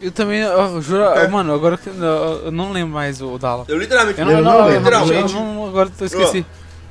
[0.00, 1.26] Eu também, eu juro, É.
[1.26, 1.94] mano, agora que- eu
[2.44, 3.64] eu não lembro mais o Dala.
[3.66, 5.34] Eu literalmente, Eu não, Eu não, não eu literalmente.
[5.34, 6.46] eu não- agora eu esqueci.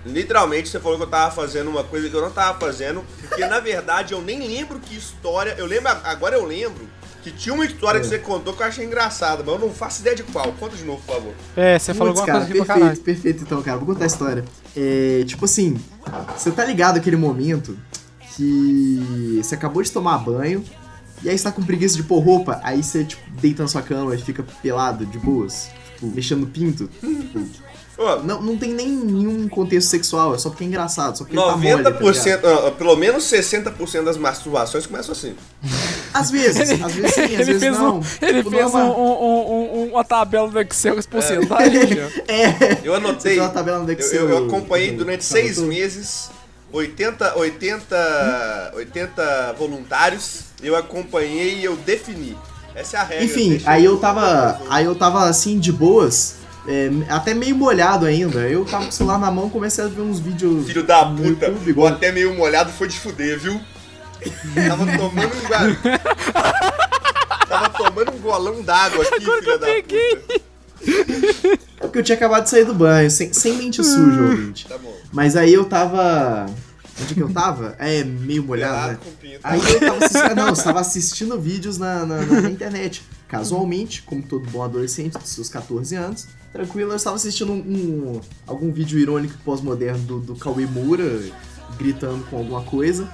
[0.08, 3.46] Literalmente, você falou que eu tava fazendo uma coisa que eu não tava fazendo, porque
[3.46, 5.56] na verdade eu nem lembro que história.
[5.58, 6.88] Eu lembro, agora eu lembro
[7.24, 8.02] que tinha uma história É.
[8.02, 10.52] que você contou que eu achei engraçada, mas eu não faço ideia de qual.
[10.54, 11.34] Conta de novo, por favor.
[11.56, 13.02] É, você falou Putz, alguma cara, coisa perfeito, caralho.
[13.02, 13.78] perfeito então, cara.
[13.78, 14.46] Vou contar a história.
[14.76, 15.78] É, tipo assim,
[16.38, 17.78] você tá ligado aquele momento
[18.36, 20.63] que você acabou de tomar banho
[21.24, 23.82] e aí você tá com preguiça de pôr roupa, aí você, tipo, deita na sua
[23.82, 26.88] cama e fica pelado, de boas, tipo, mexendo no pinto.
[26.88, 27.39] Tipo,
[28.23, 31.45] Não, não tem nem nenhum contexto sexual, é só porque é engraçado, só porque ele
[31.45, 31.91] tá mole, tá?
[31.91, 35.36] 90%, pelo menos 60% das masturbações começam assim.
[36.13, 37.99] Às vezes, às vezes sim, às Ele vezes fez, não.
[37.99, 41.05] um, ele Tipo, fez é um, uma- um- um- uma tabela do Excel com as
[41.07, 41.89] porcentagens.
[42.27, 42.31] ó.
[42.31, 43.39] É, Eu anotei.
[43.39, 44.21] Eu, Excel.
[44.21, 46.29] eu- eu acompanhei durante seis tô- meses
[46.71, 50.41] 80, 80, 80 voluntários.
[50.62, 52.38] Eu acompanhei e eu defini.
[52.75, 53.25] Essa é a regra.
[53.25, 54.62] Enfim, aí eu tava.
[54.69, 56.36] Aí eu tava assim, de boas,
[56.67, 58.39] é, até meio molhado ainda.
[58.49, 60.65] Eu tava com o celular na mão, comecei a ver uns vídeos.
[60.67, 63.60] Filho da puta, YouTube, igual- até meio molhado foi de fuder, viu?
[64.67, 65.47] Tava tomando um
[67.47, 69.67] Tava tomando um golão d'água aqui, filho da puta.
[71.80, 74.67] É porque eu tinha acabado de sair do banho, sem, sem mente suja, ouvinte.
[74.67, 74.93] Tá bom.
[75.12, 76.45] Mas aí eu tava.
[76.99, 77.75] Onde que eu tava?
[77.77, 79.38] É, meio molhado, né?
[79.43, 80.36] Aí eu tava assistindo.
[80.36, 83.03] Não, eu tava assistindo vídeos na, na, na- na internet.
[83.27, 86.27] Casualmente, como todo bom adolescente dos seus 14 anos,
[86.58, 91.22] tranquilo, eu estava assistindo um, um- algum vídeo irônico e pós-moderno do, do Cauê Moura,
[91.78, 93.08] gritando com alguma coisa.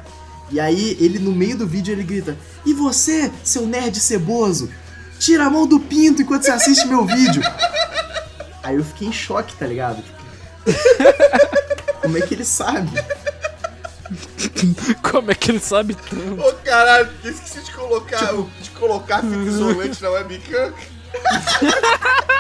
[0.51, 4.69] E aí, ele no meio do vídeo, ele grita: E você, seu nerd ceboso,
[5.19, 7.41] tira a mão do pinto enquanto você assiste meu vídeo.
[8.63, 10.01] Aí eu fiquei em choque, tá ligado?
[10.03, 10.23] Tipo,
[12.01, 12.89] como é que ele sabe?
[15.01, 16.39] Como é que ele sabe tanto?
[16.41, 20.73] Ô caralho, esqueci de colocar, de colocar fita isolante na webcam.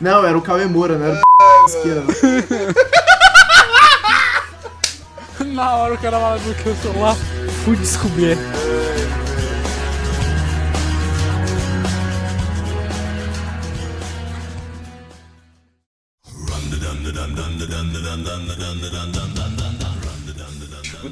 [0.00, 2.12] Não, era o Cauê Moura, não era o esquerda.
[5.46, 7.16] Na hora o cara lá do que o celular
[7.64, 8.36] fui descobrir.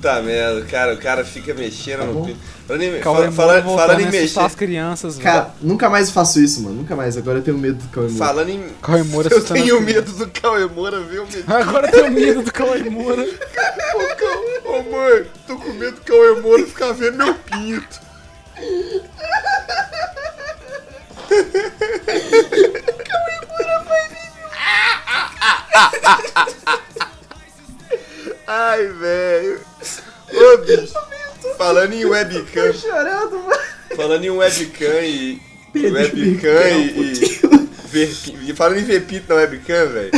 [0.02, 2.38] Puta merda, cara, o cara fica mexendo Tá no pinto.
[2.66, 4.40] Falando em, Cauê fala- Moura fala- falando em mexer.
[4.40, 5.24] as crianças, velho.
[5.30, 6.74] Cara, nunca mais faço isso, mano.
[6.74, 7.16] Nunca mais.
[7.16, 8.18] Agora eu tenho medo do Cauê Moura.
[8.26, 8.64] Falando em.
[8.82, 11.22] Cauê Moura Eu tenho medo do Cauê Moura, viu?
[11.22, 13.24] Ô, Agora eu tenho medo do Cauê Moura.
[14.18, 18.00] Cau- Ô mãe, tô com medo do Cauê Moura ficar vendo meu pinto.
[28.46, 29.61] Ai, velho.
[30.33, 30.94] Ô, bicho.
[31.57, 32.72] Falando em webcam.
[32.72, 33.62] Chorando, mano.
[33.96, 35.40] Falando em webcam e.
[35.72, 37.12] Pedro webcam e.
[37.12, 40.11] e ver, falando em ver na webcam, velho.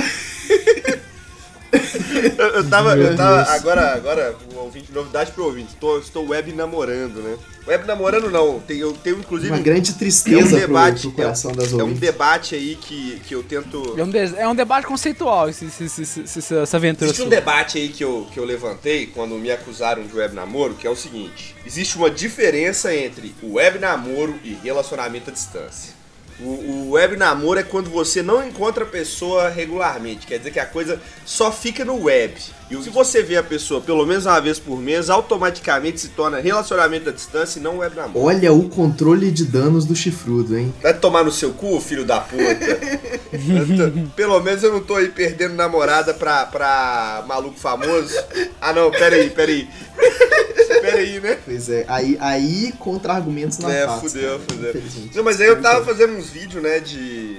[2.18, 2.94] Eu, eu tava.
[2.96, 3.48] Meu Eu tava Deus.
[3.48, 5.74] agora, agora, o ouvinte, novidade pro ouvinte.
[5.80, 7.36] Tô, estou web namorando, né?
[7.66, 8.60] Web namorando não.
[8.60, 9.50] Tem, eu tenho inclusive.
[9.50, 11.00] Uma grande é um tristeza pro, debate.
[11.02, 12.00] pro coração das é, um, é um ouvintes.
[12.00, 13.94] debate aí que, que eu tento.
[13.98, 17.78] É um, de- é um debate conceitual esse, esse, esse- essa aventura Existe um debate
[17.78, 20.96] aí que eu, que eu levantei quando me acusaram de web namoro, que é o
[20.96, 25.94] seguinte: existe uma diferença entre o web namoro e relacionamento à distância.
[26.40, 30.58] O, o web namoro é quando você não encontra a pessoa regularmente, quer dizer que
[30.58, 32.34] a coisa só fica no web.
[32.70, 36.40] E se você vê a pessoa pelo menos uma vez por mês, automaticamente se torna
[36.40, 38.24] relacionamento à distância e não web namoro.
[38.26, 40.74] Olha o controle de danos do chifrudo, hein?
[40.82, 42.42] Vai tomar no seu cu, filho da puta.
[43.34, 48.12] Tô- Pelo menos eu não tô aí perdendo namorada pra, pra maluco famoso.
[48.60, 49.68] Ah não, peraí, peraí.
[50.80, 51.38] Peraí, né?
[51.44, 54.00] Pois é, aí, aí contra-argumentos na É, face.
[54.08, 54.82] fudeu, cara, fudeu.
[55.14, 57.38] Não, mas aí eu tava fazendo uns vídeos, né, de,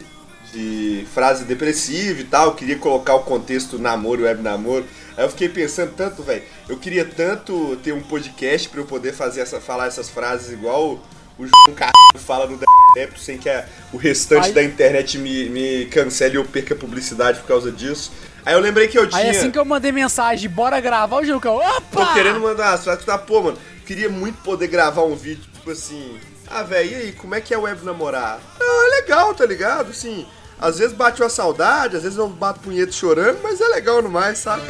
[0.53, 4.85] de frase depressiva e tal, queria colocar o contexto namoro, web namoro.
[5.17, 9.13] Aí eu fiquei pensando tanto, velho, eu queria tanto ter um podcast pra eu poder
[9.13, 10.99] fazer essa, falar essas frases igual
[11.37, 12.57] o João Caralho fala no
[12.95, 17.39] Dep, sem que a- o restante Aí- da internet me, me cancele eu perca publicidade
[17.39, 18.11] por causa disso.
[18.45, 19.21] Aí eu lembrei que eu tinha...
[19.21, 21.81] Aí assim que eu mandei mensagem, bora gravar o eu, opa!
[21.91, 25.71] Tô querendo mandar umas frases, tá, pô, mano, queria muito poder gravar um vídeo, tipo
[25.71, 26.17] assim,
[26.55, 28.39] ah, velho, e aí, como é que é web namorar?
[28.61, 29.89] Ah, é legal, tá ligado?
[29.89, 30.25] Assim,
[30.59, 34.09] às vezes bate uma saudade, às vezes eu bato punheta chorando, mas é legal no
[34.09, 34.63] mais, sabe?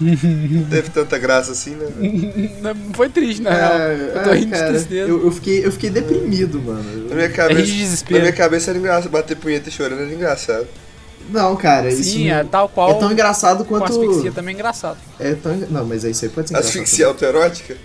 [0.00, 1.88] Não teve tanta graça assim, né?
[2.94, 3.72] Foi triste, na real.
[3.72, 5.10] Eu tô é, rindo cara, de tristeza.
[5.10, 7.08] eu, eu fiquei, eu fiquei deprimido, mano.
[7.08, 8.18] Na minha cabeça, de desespero.
[8.18, 10.68] na minha cabeça era engraçado, bater punheta chorando era engraçado.
[11.28, 13.00] Não, cara, isso Sim, é tal é qual.
[13.00, 13.90] tão engraçado com quanto.
[13.90, 14.98] asfixia também é engraçado.
[15.18, 15.56] É tão.
[15.56, 16.70] Não, mas isso aí pode ser engraçado.
[16.70, 17.76] Asfixia autoerótica?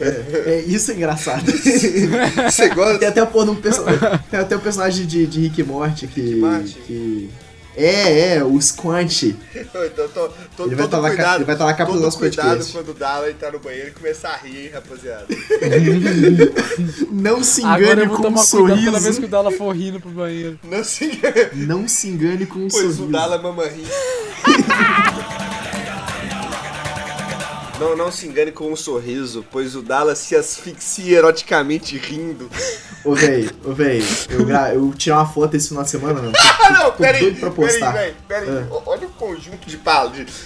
[0.00, 0.52] Também.
[0.52, 1.44] É, isso é engraçado.
[1.52, 2.98] Você gosta?
[2.98, 4.00] Tem até porra um personagem.
[4.30, 6.34] Tem até o personagem de, de Rick Morty que.
[6.36, 6.74] Morty?
[6.86, 7.30] que...
[7.76, 9.36] É, é, o Squanch.
[9.54, 12.00] Então, tô, tô, Ele vai todo tá na cuidado, ele vai tá na capa do
[12.00, 12.72] nosso cuidado podcast.
[12.72, 15.26] quando o Dala entrar no banheiro e começar a rir, hein, rapaziada.
[17.10, 19.20] Não se Agora engane eu vou com um cuidado toda vez sorriso.
[19.20, 20.58] que o Dala for rindo pro banheiro.
[20.64, 23.04] Não se engane, Não se engane com um pois sorriso.
[23.04, 23.86] o Dala mama rir.
[27.80, 32.48] Não, não se engane com um sorriso, pois o Dala se asfixia eroticamente rindo.
[33.04, 34.74] Ô, véi, ô, véi, eu, gra...
[34.74, 36.32] eu tirei uma foto esse final de semana, mano.
[36.62, 38.48] Ah, não, peraí, peraí, peraí.
[38.70, 39.76] O- Olha o conjunto de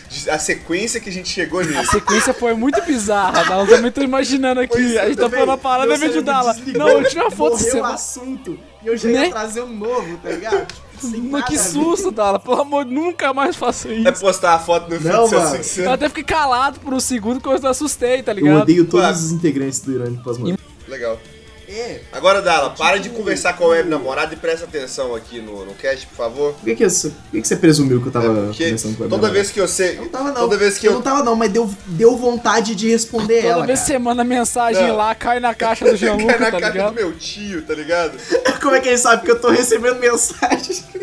[0.09, 1.91] de- a sequência que a gente chegou A nisso.
[1.91, 3.65] sequência foi muito bizarra, Dala.
[3.65, 4.73] Eu também tô imaginando aqui.
[4.73, 6.23] Pois é, a gente tá falando a parada vez de
[6.55, 7.81] desligou, Não, eu tirei uma foto Morreu você.
[7.81, 9.29] o assunto e eu já ia Né?
[9.31, 10.67] trazer um novo, tá ligado?
[11.01, 12.39] Sem Mas que susto, Dala.
[12.39, 14.21] Pelo amor, nunca mais faça É isso.
[14.21, 15.35] postar a foto no Não, feed se mano.
[15.35, 15.91] Eu asfixiando.
[15.91, 18.63] até fiquei calado por um segundo que eu assustei, tá Eu ligado?
[18.63, 20.59] odeio todos os integrantes do Irônico Pós-Moderno.
[20.89, 21.19] Legal.
[21.69, 25.65] É, Agora, Dala, para de conversar com a web namorada e presta atenção aqui no,
[25.65, 26.53] no cast, por favor.
[26.55, 29.05] por que, que, você- por que, que você presumiu que eu tava É conversando com
[29.05, 29.97] a toda minha vez que eu sei.
[29.99, 30.35] Eu não tava não.
[30.35, 30.95] Toda vez que eu eu.
[30.97, 34.23] não tava não, mas deu, deu vontade de responder Toda ela, vez que você manda
[34.25, 34.97] mensagem Não.
[34.97, 36.95] lá, cai na caixa do Cai Gianluca, na tá do ligado?
[36.95, 38.19] meu tio, tá ligado?
[38.61, 40.85] Como é que ele sabe que eu tô recebendo mensagens?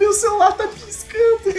[0.00, 1.54] Meu celular tá piscando.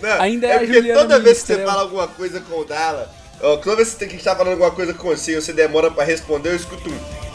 [0.00, 3.10] Não, Ainda é a porque toda vez que você fala alguma coisa com o Dala,
[3.42, 5.52] ó, toda vez que você tem que estar falando alguma coisa com você e você
[5.52, 7.26] demora pra responder, eu escuto um.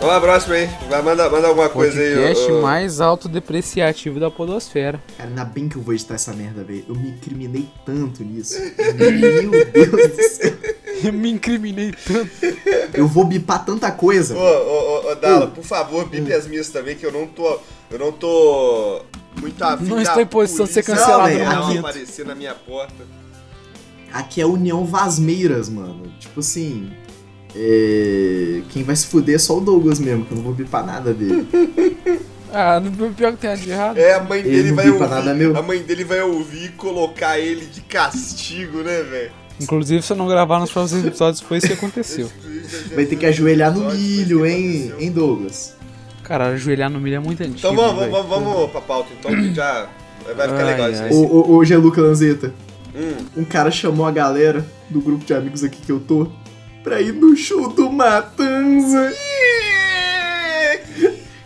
[0.00, 0.66] Vamos lá, próximo aí.
[0.88, 2.14] Vai, manda, manda alguma coisa aí.
[2.14, 2.62] Podcast ô.
[2.62, 4.98] mais autodepreciativo da podosfera.
[5.18, 6.86] Cara, ainda bem que eu vou editar essa merda, velho.
[6.88, 8.58] Eu me incriminei tanto nisso.
[8.96, 10.79] Meu Deus do céu.
[11.04, 12.30] Eu me incriminei tanto.
[12.94, 14.36] Eu vou bipar tanta coisa.
[14.36, 14.42] Ô, ô,
[15.08, 17.58] ô, ô, Dala, por favor, bipe as minhas também, que eu não tô.
[17.90, 19.02] Eu não tô
[19.40, 21.78] muito afim Não estou em posição de ser cancelado não, no não momento.
[21.80, 23.04] aparecer na minha porta.
[24.12, 26.12] Aqui é União Vasmeiras, mano.
[26.20, 26.90] Tipo assim.
[27.54, 30.84] é, Quem vai se fuder é só o Douglas mesmo, que eu não vou bipar
[30.84, 31.46] nada dele.
[32.52, 33.96] Ah, não pior que tem de errado.
[33.96, 35.08] É, a mãe Ele dele não vai ouvir.
[35.08, 35.56] nada, meu.
[35.56, 39.30] A mãe dele vai ouvir e colocar ele de castigo, né, velho?
[39.60, 42.30] Inclusive, se eu não gravar nos próximos episódios, foi isso que aconteceu.
[42.94, 45.76] Vai ter que ajoelhar no milho, hein, hein, Douglas?
[46.22, 47.58] Cara, ajoelhar no milho é muito antigo.
[47.58, 48.12] Então vamos, velho.
[48.12, 49.88] vamos, vamos pra pauta, então, que já
[50.24, 51.12] vai ficar Ai, legal isso aí.
[51.12, 52.54] Ô, ô, ô, Geluca Lanzetta,
[52.94, 53.24] Hum.
[53.36, 56.26] um cara chamou a galera do grupo de amigos aqui que eu tô
[56.82, 59.12] pra ir no show do Matanza,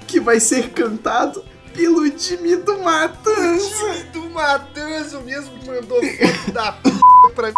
[0.06, 3.68] que vai ser cantado pelo time do Matanza.
[3.68, 6.90] time do Matanzo mesmo que mandou foto da p
[7.34, 7.54] pra mim.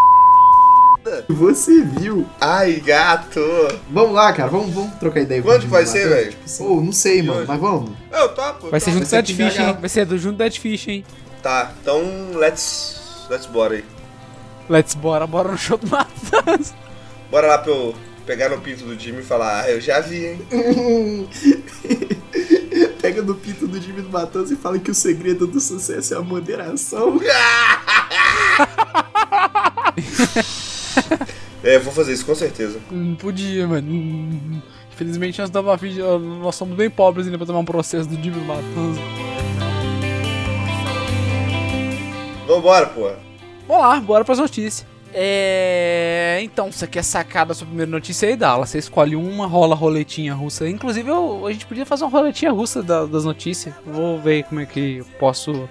[1.29, 2.27] Você viu?
[2.41, 3.41] Ai, gato.
[3.91, 6.31] Vamos lá, cara, vamos, vamos trocar ideia Quanto vai ser, velho?
[6.31, 7.49] Tipo assim, não sei, mano, hoje?
[7.49, 7.93] mas vamos.
[8.13, 8.71] Eu topo.
[8.71, 8.99] Vai ser topo.
[8.99, 9.69] junto do ser Dead Fish, TBH.
[9.69, 9.77] hein?
[9.81, 11.05] Vai ser do junto do Dead Fish, hein?
[11.43, 12.03] Tá, então
[12.35, 13.27] let's.
[13.31, 13.85] Let's bora aí.
[14.69, 16.75] Let's bora, bora no show do Matanza.
[17.31, 20.27] Bora lá pra eu pegar no pinto do Jimmy e falar, ah, eu já vi,
[20.27, 20.41] hein?
[23.01, 26.17] Pega no pinto do time do Matanza e fala que o segredo do sucesso é
[26.17, 27.21] a moderação.
[31.65, 32.79] É, vou fazer isso com certeza.
[32.91, 33.91] Não podia, mano.
[33.93, 34.61] Hum,
[34.93, 35.79] Infelizmente nós, tava,
[36.41, 39.01] nós somos bem pobres ainda pra tomar um processo do Jimmy Matanza.
[42.47, 43.19] Vambora, porra.
[43.67, 44.87] Vamos lá, bora pras notícias.
[45.13, 46.39] É.
[46.43, 48.65] Então, você quer sacar da sua primeira notícia aí, Dala?
[48.67, 50.69] Você escolhe uma, rola roletinha russa.
[50.69, 53.75] Inclusive, eu- a gente podia fazer uma roletinha russa da- das notícias.
[53.85, 55.69] Vou ver como é que eu posso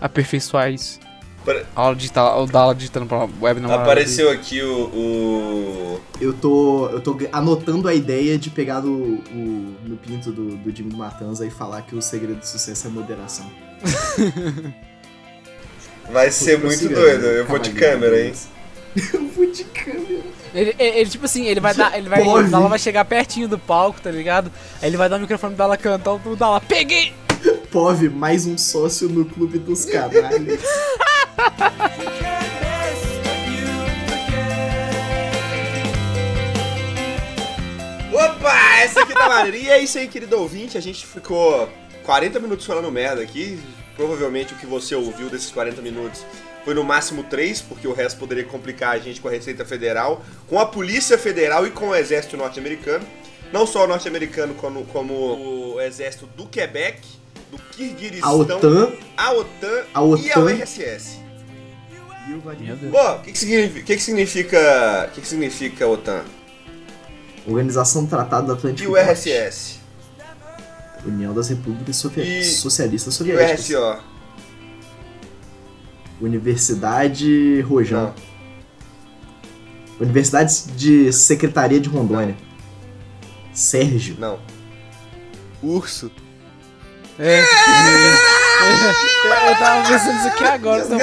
[0.00, 0.98] aperfeiçoar isso.
[1.44, 6.00] Pare- A aula digital, o Dala digitando pra web namorada Apareceu aqui o, o.
[6.20, 10.74] Eu tô, eu tô anotando a ideia de pegar no, o- no pinto do, do
[10.76, 13.50] Jimmy do Matanza e falar que o segredo do sucesso é moderação.
[16.10, 17.24] Vai ser muito doido.
[17.26, 18.32] Eu vou de câmera, hein?
[19.14, 20.22] Eu vou de câmera.
[20.54, 21.96] Ele, ele- ele, tipo assim, ele vai dar.
[21.96, 22.48] Ele vai, Pode.
[22.48, 24.52] o Dala vai chegar pertinho do palco, tá ligado?
[24.82, 27.14] Aí ele vai dar o microfone pro Dala cantar, o Dala, peguei!
[27.70, 30.60] Pove, mais um sócio no clube dos canalhas.
[38.12, 39.56] Opa, essa aqui tá maneira.
[39.56, 40.76] E é isso aí, querido ouvinte.
[40.76, 41.68] A gente ficou
[42.04, 43.58] 40 minutos falando merda aqui.
[43.96, 46.24] Provavelmente o que você ouviu desses 40 minutos
[46.64, 50.22] foi no máximo 3, porque o resto poderia complicar a gente com a Receita Federal,
[50.48, 53.04] com a Polícia Federal e com o Exército Norte-Americano.
[53.52, 57.00] Não só o norte-americano, como, como o Exército do Quebec,
[57.50, 58.92] do Kirguistão, A OTAN.
[59.16, 60.22] a OTAN, A OTAN.
[60.22, 61.18] e a URSS.
[62.26, 62.92] Meu Deus.
[62.92, 63.82] Pô, o que, que significa.
[63.84, 65.06] que, que significa.
[65.08, 66.22] O que, que significa OTAN?
[67.46, 69.10] Organização do Tratado do E Atlântico o Norte.
[69.10, 69.80] RSS?
[71.04, 73.60] União das Repúblicas Sovi- E- Socialistas E o Soviéticas.
[73.70, 73.98] RSO?
[76.20, 78.14] Universidade Rojão.
[79.98, 82.36] Não, Universidade de Secretaria de Rondônia.
[83.52, 84.16] Sérgio.
[84.18, 84.38] não.
[85.62, 86.10] Urso.
[87.18, 87.42] É.
[89.50, 90.84] Eu tava pensando isso aqui agora.
[90.84, 90.98] Então...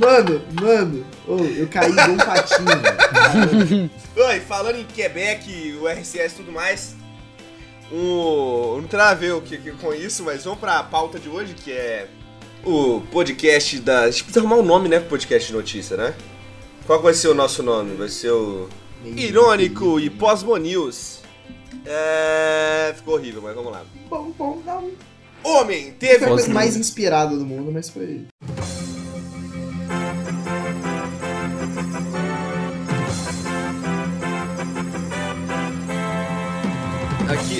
[0.00, 1.06] Mano, mano.
[1.26, 3.90] ô, eu caí igual um patinho.
[4.16, 6.94] Oi, falando em Quebec, o RCS e tudo mais.
[7.92, 11.18] Um, não tem nada a ver o que, que- com isso, mas vamos pra pauta
[11.18, 12.08] de hoje, que é
[12.64, 14.02] o podcast da.
[14.04, 14.98] A gente precisa arrumar um nome, né?
[14.98, 16.14] Pro podcast de notícia, né?
[16.86, 17.94] Qual vai ser o nosso nome?
[17.96, 18.68] Vai ser o.
[19.04, 21.20] Irônico e Posmo News.
[21.84, 22.92] É.
[22.96, 23.82] Ficou horrível, mas vamos lá.
[24.08, 24.90] Bom, bom, não.
[25.44, 26.24] Homem Foi teve.
[26.24, 26.54] a coisa Posmo.
[26.54, 28.26] mais inspirada do mundo, mas foi.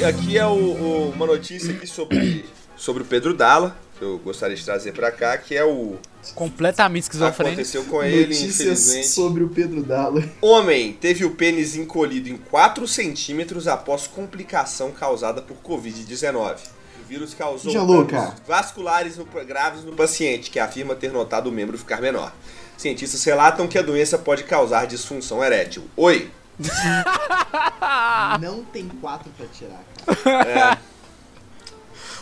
[0.04, 2.44] Aqui, aqui é o, o- uma notícia aqui sobre,
[2.76, 5.96] sobre o Pedro Dalla, que eu gostaria de trazer pra cá, que é o.
[6.34, 7.60] Completamente esquizofrênico.
[7.60, 9.08] Aconteceu com ele, Notícias infelizmente.
[9.08, 10.22] sobre o Pedro Dalla.
[10.40, 16.56] Homem teve o pênis encolhido em 4 centímetros após complicação causada por Covid-19.
[17.04, 18.06] O vírus causou Jalou,
[18.46, 22.32] vasculares no- graves no paciente, que afirma ter notado o membro ficar menor.
[22.76, 25.84] Cientistas relatam que a doença pode causar disfunção erétil.
[25.96, 26.30] Oi!
[28.40, 29.80] Não tem quatro pra tirar,
[30.24, 30.78] cara.
[30.78, 30.78] É,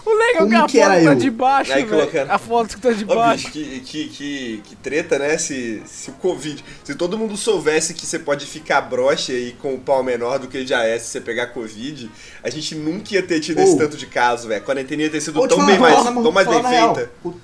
[0.04, 1.14] O legal Como é que a que foto tá eu?
[1.14, 1.88] de baixo, velho.
[1.88, 2.30] colocando.
[2.30, 3.46] A foto que tá de baixo.
[3.48, 5.36] bicho, que, que, que, que treta, né?
[5.36, 6.64] Se, se o Covid.
[6.84, 10.48] Se todo mundo soubesse que você pode ficar broxa aí com o pau menor do
[10.48, 12.10] que já é se você pegar Covid,
[12.42, 13.62] a gente nunca ia ter tido Ô.
[13.62, 14.62] esse tanto de caso, velho.
[14.62, 17.10] A quarentena ia ter sido Vou tão bem mais, tão mais bem feita.
[17.22, 17.34] Com-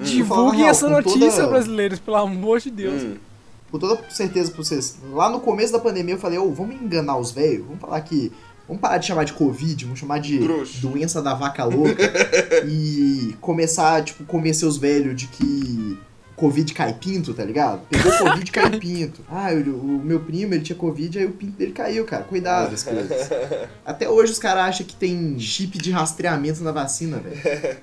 [0.00, 3.02] Divulguem essa notícia, toda- brasileiros, pelo amor de Deus.
[3.02, 3.16] Hum.
[3.70, 4.96] Com toda certeza pra vocês.
[5.12, 7.64] Lá no começo da pandemia eu falei, ô, vamos enganar os velhos?
[7.66, 8.32] Vamos falar que.
[8.66, 10.80] Vamos parar de chamar de Covid, vamos chamar de Bruxo.
[10.80, 12.02] doença da vaca louca.
[12.68, 15.98] e começar, tipo, convencer os velhos de que
[16.36, 17.80] Covid cai pinto, tá ligado?
[17.90, 19.22] Pegou Covid cai pinto.
[19.28, 22.22] Ah, o, o meu primo, ele tinha Covid, aí o pinto dele caiu, cara.
[22.22, 23.28] Cuidado, as coisas.
[23.84, 27.76] Até hoje os caras acham que tem chip de rastreamento na vacina, velho.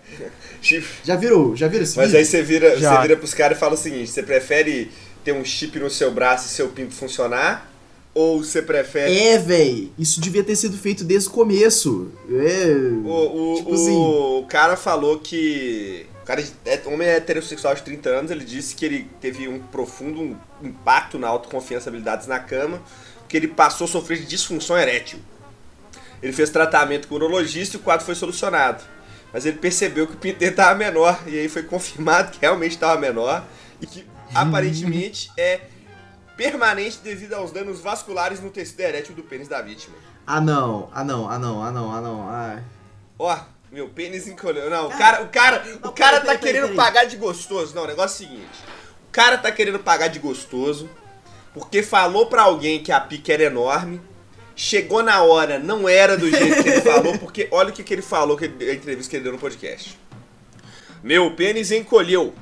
[0.62, 0.86] Chip.
[1.04, 2.20] Já viram, já viram esse Mas vídeo?
[2.20, 2.96] aí você vira, Já.
[2.96, 4.90] você vira pros caras e fala o seguinte: você prefere
[5.28, 7.70] ter um chip no seu braço e seu pinto funcionar?
[8.14, 9.14] Ou você prefere.
[9.14, 9.92] É, véi.
[10.00, 12.14] Isso devia ter sido feito desde o começo.
[12.30, 12.68] É.
[13.04, 13.96] O, o, Tipo assim.
[13.96, 16.06] o cara falou que.
[16.24, 20.38] O cara é homem heterossexual de 30 anos, ele disse que ele teve um profundo
[20.64, 22.82] impacto na autoconfiança e habilidades na cama,
[23.28, 25.20] que ele passou a sofrer de disfunção erétil.
[26.24, 28.84] Ele fez tratamento com o urologista e o quadro foi solucionado.
[29.32, 32.74] Mas ele percebeu que o pinto dele estava menor, e aí foi confirmado que realmente
[32.74, 33.46] estava menor,
[33.82, 35.62] e que aparentemente é
[36.36, 39.96] permanente devido aos danos vasculares no tecido erétil do pênis da vítima.
[40.26, 42.22] Ah não, ah não, ah não, ah não, ah não.
[42.30, 42.62] Ah.
[43.18, 43.38] Ó,
[43.72, 44.70] meu pênis encolheu.
[44.70, 47.74] Não, o cara, o cara, o cara tá querendo pagar de gostoso.
[47.74, 48.60] Não, o negócio é o seguinte.
[49.08, 50.90] O cara tá querendo pagar de gostoso
[51.54, 54.00] porque falou pra alguém que a pica era enorme.
[54.56, 57.94] Chegou na hora, não era do jeito que ele falou, porque olha o que, que
[57.94, 60.00] ele falou, que ele- a entrevista que ele deu no podcast.
[61.04, 62.34] Meu pênis encolheu.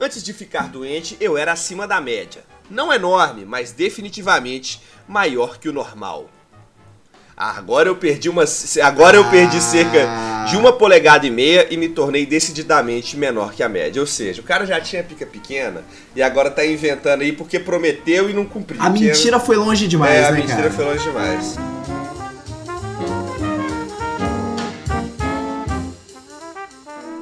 [0.00, 2.42] Antes de ficar doente, eu era acima da média.
[2.70, 6.30] Não enorme, mas definitivamente maior que o normal.
[7.36, 8.44] Agora eu perdi uma.
[8.82, 9.60] Agora eu perdi Ah.
[9.60, 10.08] cerca
[10.48, 14.00] de uma polegada e meia e me tornei decididamente menor que a média.
[14.00, 15.84] Ou seja, o cara já tinha pica pequena
[16.16, 18.80] e agora tá inventando aí porque prometeu e não cumpriu.
[18.82, 20.70] A mentira foi longe demais, é, a né, mentira cara?
[20.70, 21.56] foi longe demais.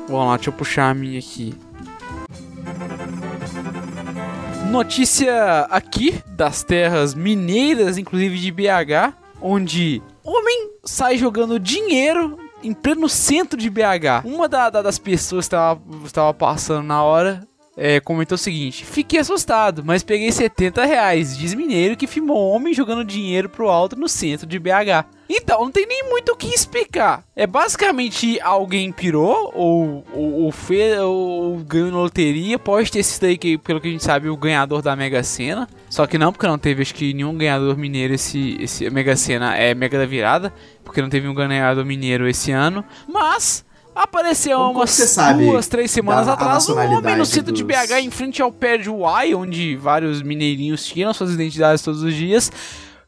[0.08, 1.54] Vamos lá, deixa eu puxar a minha aqui.
[4.70, 13.08] Notícia aqui das terras mineiras, inclusive de BH, onde homem sai jogando dinheiro em pleno
[13.08, 14.22] centro de BH.
[14.24, 17.47] Uma da- da- das pessoas estava passando na hora
[17.80, 21.38] é, comentou o seguinte: Fiquei assustado, mas peguei 70 reais.
[21.38, 25.06] Diz mineiro que filmou homem jogando dinheiro pro alto no centro de BH.
[25.30, 27.22] Então, não tem nem muito o que explicar.
[27.36, 32.58] É basicamente alguém pirou ou, ou, ou, fe- ou ganhou na loteria.
[32.58, 35.68] Pode ter sido aí, que, pelo que a gente sabe, o ganhador da Mega Sena.
[35.90, 39.54] Só que não, porque não teve, acho que nenhum ganhador mineiro esse, esse Mega Sena
[39.54, 40.52] é Mega da Virada.
[40.82, 42.82] Porque não teve um ganhador mineiro esse ano.
[43.06, 47.62] Mas apareceu Como- umas sabe duas, três semanas a atrás um homem no centro de
[47.62, 52.02] dos- BH em frente ao pé de Uai, onde vários mineirinhos tiram suas identidades todos
[52.02, 52.50] os dias,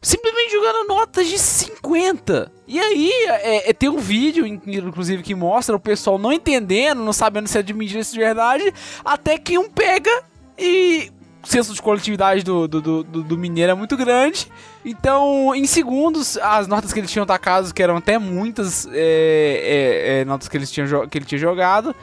[0.03, 2.51] simplesmente jogando notas de 50.
[2.66, 7.03] E aí, é, é, tem um vídeo, in- inclusive, que mostra o pessoal não entendendo,
[7.03, 10.11] não sabendo se é de mentira ou se é de verdade, até que um pega
[10.59, 11.11] e.
[11.42, 14.46] O senso de coletividade do, do, do, do- mineiro é muito grande.
[14.85, 20.20] Então, em segundos, as notas que eles tinham tacadas, que eram até muitas é, é,
[20.20, 21.96] é, notas que, eles tinham, que ele tinha jogado,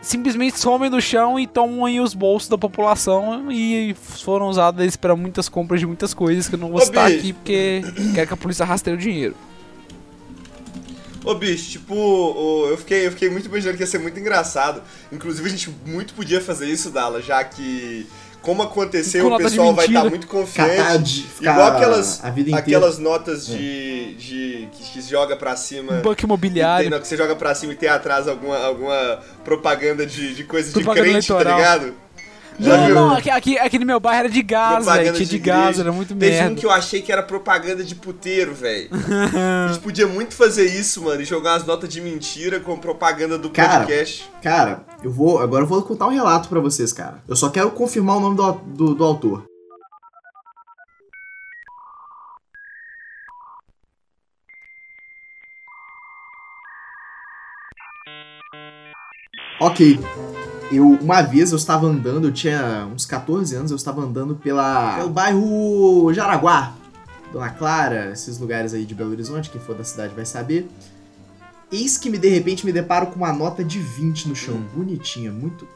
[0.00, 5.14] simplesmente somem do chão e tomam aí os bolsos da população e foram usadas para
[5.14, 7.18] muitas compras de muitas coisas que eu não vou Ô, citar bicho.
[7.20, 7.82] aqui porque
[8.14, 9.36] quero que a polícia rasteie o dinheiro.
[11.24, 14.82] Ô bicho, tipo, o- eu, fiquei, eu fiquei muito imaginando que ia ser muito engraçado.
[15.12, 18.06] Inclusive, a gente muito podia fazer isso, Dala, já que,
[18.42, 21.22] como aconteceu, Com o de pessoal vai estar muito confiante.
[21.40, 22.58] De- igual aquelas, a vida inteira.
[22.58, 25.92] aquelas notas de, de que, que se joga pra cima.
[25.94, 26.90] Banco e tem, imobiliário.
[26.90, 30.68] não, que você joga pra cima e tem atrás alguma, alguma propaganda de, de coisa
[30.68, 31.56] de Propaganda crente, tá eleitoral.
[31.58, 31.94] ligado?
[32.58, 35.12] Não, não, aqui, aqui, aqui no meu bairro era de gás, velho.
[35.14, 35.58] Tinha de, igreja.
[35.58, 36.50] gás, era muito Teve merda.
[36.52, 38.88] um que eu achei que era propaganda de puteiro, velho.
[38.92, 43.38] a gente podia muito fazer isso, mano, e jogar umas notas de mentira com propaganda
[43.38, 44.28] do Cara, podcast.
[44.42, 45.38] Cara, eu vou.
[45.40, 47.22] Agora eu vou contar um relato pra vocês, cara.
[47.26, 49.44] Eu só quero confirmar o nome do, do, do autor.
[59.60, 59.98] Ok.
[60.72, 64.96] Eu, uma vez eu estava andando, eu tinha uns 14 anos, eu estava andando pela,
[64.96, 66.72] pelo bairro Jaraguá,
[67.30, 70.66] Dona Clara, esses lugares aí de Belo Horizonte, quem for da cidade vai saber.
[71.70, 75.30] Eis que me de repente me deparo com uma nota de 20 no chão, bonitinha,
[75.30, 75.68] muito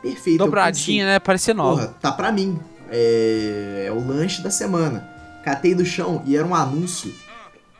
[0.00, 0.44] perfeita.
[0.44, 1.18] Dobradinha, né?
[1.18, 1.80] Parecia nova.
[1.80, 2.58] Porra, tá pra mim.
[2.88, 5.08] É, é o lanche da semana.
[5.44, 7.12] Catei do chão e era um anúncio,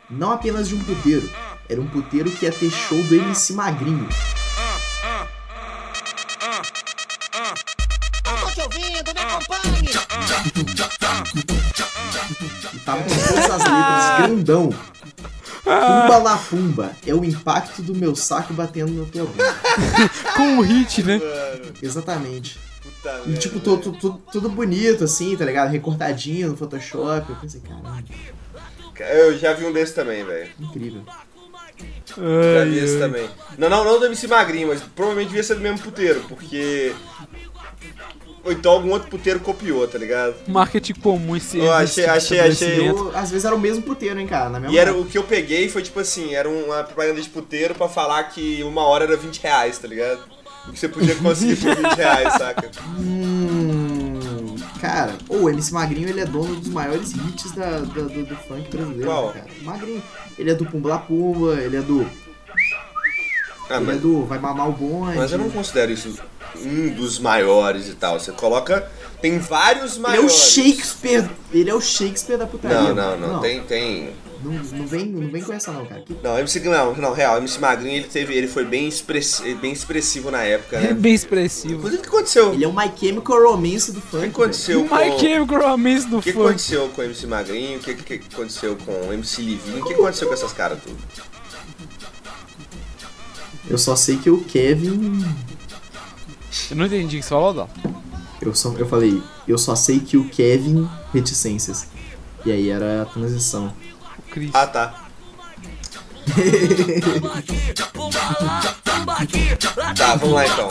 [0.09, 1.27] não apenas de um puteiro,
[1.69, 4.07] era um puteiro que ia ter show do MC Magrinho.
[12.85, 14.69] Tava com todas as letras, grandão.
[15.63, 19.55] Pumba la pumba, é o impacto do meu saco batendo na tua bunda.
[20.35, 21.17] Com o hit, né?
[21.17, 22.59] Mano, Exatamente.
[22.83, 23.77] puta E tipo, velho.
[23.77, 25.71] tu- tu- tu- tudo bonito assim, tá ligado?
[25.71, 27.27] Recortadinho no Photoshop.
[27.31, 28.05] Eu pensei, caralho,
[28.99, 30.49] Eu já vi um desse também, velho.
[30.59, 31.01] incrível.
[32.15, 33.27] Já vi esse também.
[33.57, 36.93] Não, não, não do MC Magrinho, mas provavelmente devia ser do mesmo puteiro, porque.
[38.45, 40.35] Ou então algum outro puteiro copiou, tá ligado?
[40.47, 42.87] Marketing comum esse Eu achei- achei-.
[42.89, 45.17] Eu, às vezes era o mesmo puteiro, hein, cara, na mesma E era, o que
[45.17, 49.03] eu peguei foi tipo assim, era uma propaganda de puteiro pra falar que uma hora
[49.05, 50.19] era 20 reais, tá ligado?
[50.67, 52.71] O que você podia conseguir por 20 reais, saca?
[52.97, 58.35] Hum, cara, o MC Magrinho ele é dono dos maiores hits da, da- do, do
[58.35, 59.27] funk brasileiro, Qual?
[59.27, 59.47] né, cara.
[59.61, 60.03] Magrinho,
[60.37, 62.07] ele é do Pumba Pumba, ele é do.
[63.69, 65.17] Ah, ele é mas, do Vai Mamar o Bonde.
[65.17, 66.15] mas eu não considero isso
[66.63, 68.19] um dos maiores e tal.
[68.19, 68.89] Você coloca.
[69.21, 70.33] Tem vários Ele é maiores.
[70.33, 71.29] o Shakespeare.
[71.51, 72.77] Ele é o Shakespeare da putaria.
[72.79, 73.33] Não, não, mano.
[73.33, 73.39] não.
[73.41, 73.63] Tem.
[73.63, 74.09] tem...
[74.43, 76.01] Não, não vem, não vem com essa não, cara.
[76.01, 76.59] Que- Não, MC.
[76.59, 78.35] Não, não, real, MC Magrinho ele teve.
[78.35, 80.93] Ele foi bem, expressi- bem expressivo na época, É né?
[80.93, 81.75] bem expressivo.
[81.75, 82.53] Inclusive, o que aconteceu?
[82.53, 84.21] Ele é o My Chemical Romance do O funk.
[84.21, 84.95] que aconteceu O com.
[84.95, 86.45] My Chemical Romance do O que funk.
[86.45, 87.79] aconteceu com o MC Magrinho?
[87.79, 89.81] O que, que, que aconteceu com o MC Livinho?
[89.81, 90.97] O que aconteceu com essas caras tudo?
[93.67, 95.25] Eu só sei que o Kevin.
[96.69, 97.69] Eu não entendi o que você falou, não.
[98.41, 101.87] Eu, só, eu falei, eu só sei que o Kevin reticências.
[102.45, 103.73] E aí era a transição.
[104.19, 104.51] O Chris.
[104.53, 105.05] Ah, tá.
[109.95, 110.69] Tá, vamos lá então.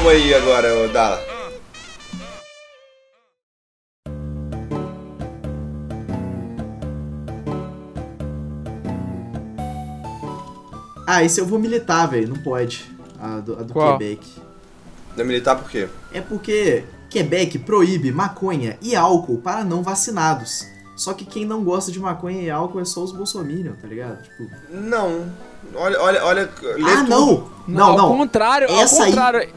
[0.00, 1.20] Uma aí agora, Dala.
[11.06, 12.28] Ah, esse eu vou militar, velho.
[12.28, 12.91] Não pode.
[13.22, 13.96] A do, a do Qual?
[13.98, 14.26] Quebec.
[15.16, 15.88] Da militar por quê?
[16.12, 20.66] É porque Quebec proíbe maconha e álcool para não vacinados.
[20.96, 24.22] Só que quem não gosta de maconha e álcool é só os bolsominion, tá ligado?
[24.22, 25.30] Tipo, Não.
[25.74, 26.50] Olha, olha, olha.
[26.84, 27.08] Ah, tudo.
[27.08, 27.50] não!
[27.68, 28.08] Não, ao não.
[28.18, 29.48] contrário, Essa ao aí- contrário.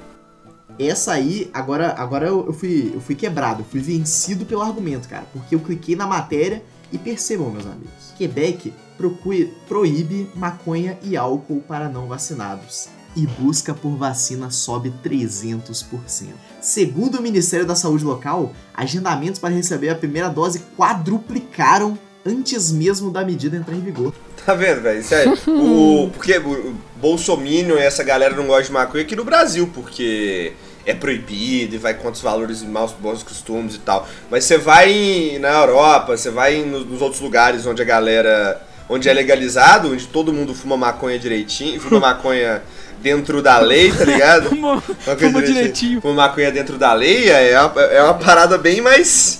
[0.78, 5.08] Essa aí, agora, agora eu, eu fui, eu fui quebrado, eu fui vencido pelo argumento,
[5.08, 5.24] cara.
[5.32, 6.62] Porque eu cliquei na matéria
[6.92, 8.14] e percebam, meus amigos.
[8.18, 12.90] Quebec procui- proíbe maconha e álcool para não vacinados.
[13.16, 16.28] E busca por vacina sobe 300%.
[16.62, 23.12] Segundo o Ministério da Saúde local, agendamentos para receber a primeira dose quadruplicaram antes mesmo
[23.12, 24.14] da medida entrar em vigor.
[24.46, 25.04] Tá vendo, velho?
[25.04, 25.34] Sério.
[25.48, 30.54] o, porque o Bolsominion e essa galera não gostam de maconha aqui no Brasil, porque
[30.86, 34.08] é proibido e vai contra os valores e maus bons costumes e tal.
[34.30, 37.86] Mas você vai em- na Europa, você vai em- nos, nos outros lugares onde a
[37.86, 38.62] galera.
[38.88, 42.62] onde é legalizado, onde todo mundo fuma maconha direitinho, fuma maconha
[43.06, 44.50] dentro da lei, tá ligado?
[44.50, 44.76] Fuma-
[45.06, 46.02] Maconha fuma direitinho.
[46.02, 49.40] Fuma maconha dentro da lei é uma, é uma parada bem mais.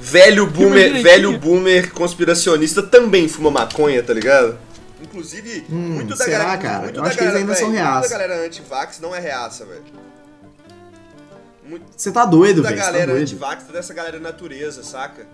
[0.00, 4.58] Velho boomer, velho boomer conspiracionista também fuma maconha, tá ligado?
[5.00, 6.58] Inclusive, Hum, muito da será, galera.
[6.62, 6.82] cara?
[6.82, 8.08] Muito Eu acho que eles galera, ainda véi, são reaça.
[8.08, 9.84] da galera anti-vax não é reaça, velho.
[11.96, 12.74] Você tá doido, velho?
[12.76, 13.22] Você tá galera doido.
[13.22, 15.26] anti-vax é dessa galera natureza, saca?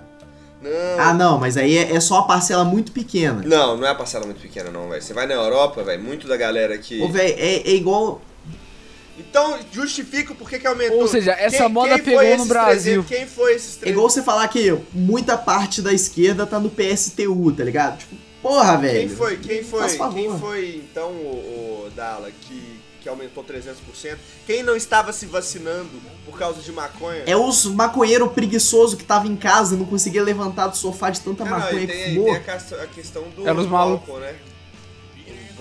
[0.63, 0.71] Não.
[1.01, 3.43] Ah, não, mas aí é, é só uma parcela muito pequena.
[3.45, 5.03] Não, não é uma parcela muito pequena, não, velho.
[5.03, 7.01] Você vai na Europa, velho, muito da galera que.
[7.03, 8.21] Ô, velho, é, é igual.
[9.19, 11.01] Então, justifica por que que aumentou.
[11.01, 13.03] Ou seja, essa Quem- moda quem foi pegou no Brasil.
[13.05, 13.09] 300?
[13.09, 13.91] Quem foi esses É 300?
[13.91, 17.99] igual você falar que muita parte da esquerda tá no PSTU, tá ligado?
[17.99, 19.01] Tipo, porra, velho.
[19.01, 24.17] Quem foi, quem foi, quem foi então o, o Dala que, que aumentou 300%?
[24.47, 25.91] Quem não estava se vacinando
[26.25, 27.23] por causa de maconha?
[27.27, 31.21] É os maconheiro preguiçoso que tava em casa e não conseguia levantar do sofá de
[31.21, 32.35] tanta não, maconha e que tem, aí- fumou.
[32.39, 34.09] tem a, a questão do, os do malucos.
[34.09, 34.35] álcool, né?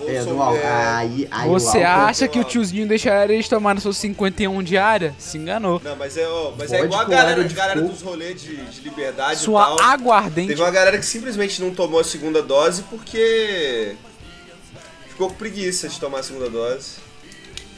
[0.04, 0.56] É, do álcool.
[0.56, 0.66] é,
[0.96, 5.14] Aí, aí o Você álcool- acha que o tiozinho deixaria eles tomarem seus 51 diária?
[5.16, 5.80] Se enganou.
[5.84, 8.80] Não, mas é, ó, mas é igual a galera, de galera dos rolês de, de
[8.80, 9.78] liberdade e Sua tal.
[9.80, 10.48] aguardente.
[10.48, 13.94] Teve uma galera que simplesmente não tomou a segunda dose porque
[15.08, 16.96] ficou com preguiça de tomar a segunda dose.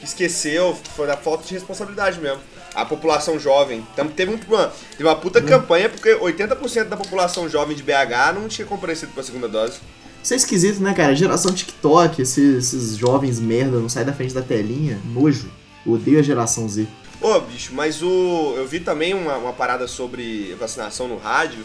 [0.05, 2.39] Esqueceu, foi da falta de responsabilidade mesmo.
[2.73, 3.85] A população jovem.
[3.93, 5.45] Então, teve, um- uma, teve uma puta Hum.
[5.45, 9.79] campanha porque 80% da população jovem de BH não tinha comparecido pra segunda dose.
[10.21, 11.15] Isso é esquisito, né, cara?
[11.15, 14.99] Geração TikTok, esses, esses jovens merda não saem da frente da telinha.
[15.05, 15.49] Nojo.
[15.85, 16.87] Eu odeio a geração Z.
[17.21, 18.53] Ô, bicho, mas o.
[18.57, 21.63] Eu vi também uma, uma parada sobre vacinação no rádio.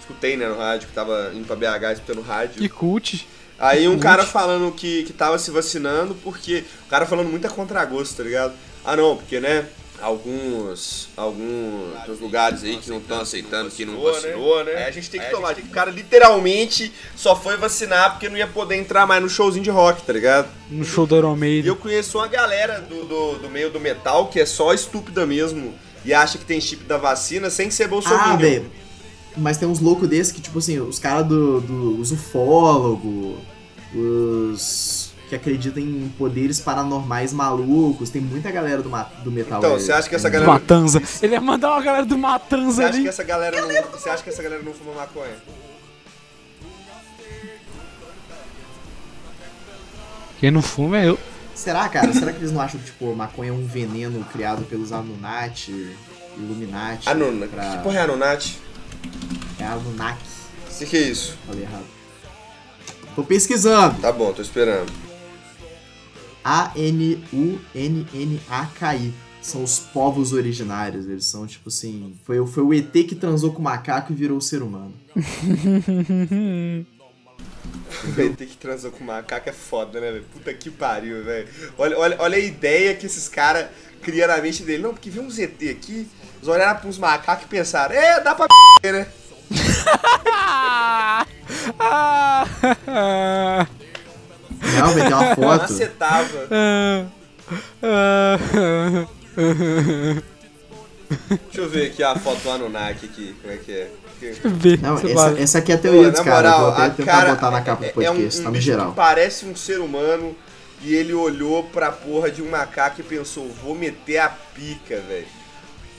[0.00, 2.54] Escutei, né, no rádio, que tava indo pra BH escutando rádio.
[2.62, 3.26] Que cult.
[3.60, 6.64] Aí um cara falando que, que tava se vacinando porque.
[6.86, 8.54] O cara falando muito a contragosto, tá ligado?
[8.84, 9.66] Ah não, porque né?
[10.00, 11.08] Alguns.
[11.14, 14.72] Alguns lugares aí que não estão aceitando que não vacinou, né?
[14.76, 15.52] Aí a gente tem que tomar.
[15.52, 19.70] O cara literalmente só foi vacinar porque não ia poder entrar mais no showzinho de
[19.70, 20.48] rock, tá ligado?
[20.70, 21.68] No show do Iron E Maiden.
[21.68, 25.74] eu conheço uma galera do, do, do meio do metal que é só estúpida mesmo
[26.02, 28.62] e acha que tem chip da vacina sem ser bolsominion.
[28.64, 28.89] Ah.
[29.36, 33.38] Mas tem uns loucos desses que, tipo assim, os caras do, do, os ufólogos,
[33.94, 38.90] os que acreditam em poderes paranormais malucos, tem muita galera do,
[39.22, 39.58] do metal.
[39.60, 41.00] Então, você acha que essa galera- Matanza.
[41.22, 43.02] Ele ia mandar uma galera do Você Matanza acha ali.
[43.04, 45.36] que essa galera não, você acha que essa galera não fuma maconha?
[50.40, 51.18] Quem não fuma é eu.
[51.54, 52.12] Será, cara?
[52.12, 55.94] Será que eles não acham que, tipo, maconha é um veneno criado pelos Anunnaki,
[56.36, 57.08] Illuminati?
[57.08, 57.46] Anuna.
[57.46, 57.76] pra...
[57.76, 58.58] Que porra é Anunnati?
[59.58, 60.22] É Anunnaki.
[60.80, 61.36] O que, é isso?
[61.46, 61.84] Falei errado.
[63.14, 64.00] Tô pesquisando.
[64.00, 64.90] Tá bom, tô esperando.
[66.42, 67.12] A-N-U-N-N-A-K-I.
[69.42, 71.06] São os povos originários.
[71.06, 72.14] Eles são, tipo assim.
[72.24, 74.94] Foi, foi o ET que transou com o macaco e virou o ser humano.
[78.14, 80.24] Vai ter que transar com macaco é foda, né, velho?
[80.32, 81.48] Puta que pariu, velho.
[81.76, 83.68] Olha, olha, olha a ideia que esses caras
[84.02, 84.82] criam na mente dele.
[84.82, 86.08] Não, porque viu uns ET aqui,
[86.40, 88.46] eles olharam pros macacos e pensaram, é, dá pra
[88.84, 89.06] né?
[94.78, 95.72] Não, ter uma foto.
[95.72, 96.48] Macetava.
[101.28, 103.90] Deixa eu ver aqui a foto do Anunnaki aqui, como é que é.
[104.20, 106.52] Que- Vê, Não, você essa, essa aqui é a Pô, teoria dos na caras.
[106.52, 108.50] moral, Vou a até tentar cara botar na capa do é- é podcast, um, tá
[108.50, 108.92] no geral.
[108.94, 110.36] parece um ser humano
[110.82, 115.26] e ele olhou pra porra de um macaco e pensou, vou meter a pica, velho.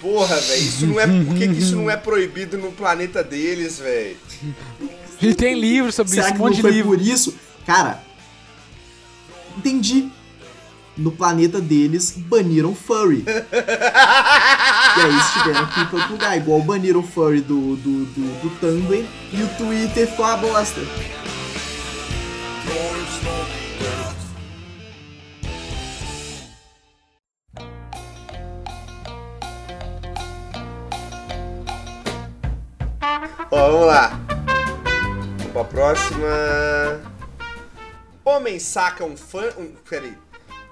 [0.01, 1.05] Porra, velho, isso não é.
[1.05, 4.17] Por que, que isso não é proibido no planeta deles, velho?
[5.21, 6.89] E tem livro sobre Será isso, um monte de foi livro.
[6.89, 7.35] por isso?
[7.65, 8.03] Cara,
[9.55, 10.09] entendi.
[10.97, 13.23] No planeta deles, baniram furry.
[13.25, 16.37] e aí eles tiveram que ir pra outro lugar.
[16.37, 20.81] Igual baniram o furry do, do, do, do Tumblr e o Twitter ficou uma bosta.
[33.51, 34.19] Ó, vamos lá.
[35.37, 37.01] Vamos pra próxima.
[38.25, 39.43] Homem saca um fã.
[39.57, 40.13] Um, peraí.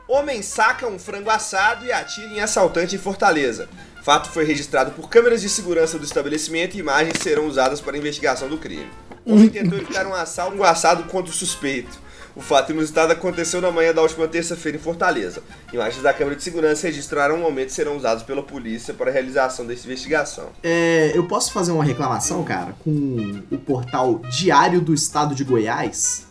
[0.07, 3.69] Homem saca um frango assado e atira em assaltante em Fortaleza.
[4.01, 8.49] Fato foi registrado por câmeras de segurança do estabelecimento e imagens serão usadas para investigação
[8.49, 8.89] do crime.
[9.23, 11.99] Homem tentou evitar um assalto assado contra o suspeito.
[12.35, 15.41] O fato inusitado aconteceu na manhã da última terça-feira em Fortaleza.
[15.73, 19.13] Imagens da câmera de segurança registraram um momento e serão usados pela polícia para a
[19.13, 20.49] realização dessa investigação.
[20.63, 26.27] É, eu posso fazer uma reclamação, cara, com o portal Diário do Estado de Goiás?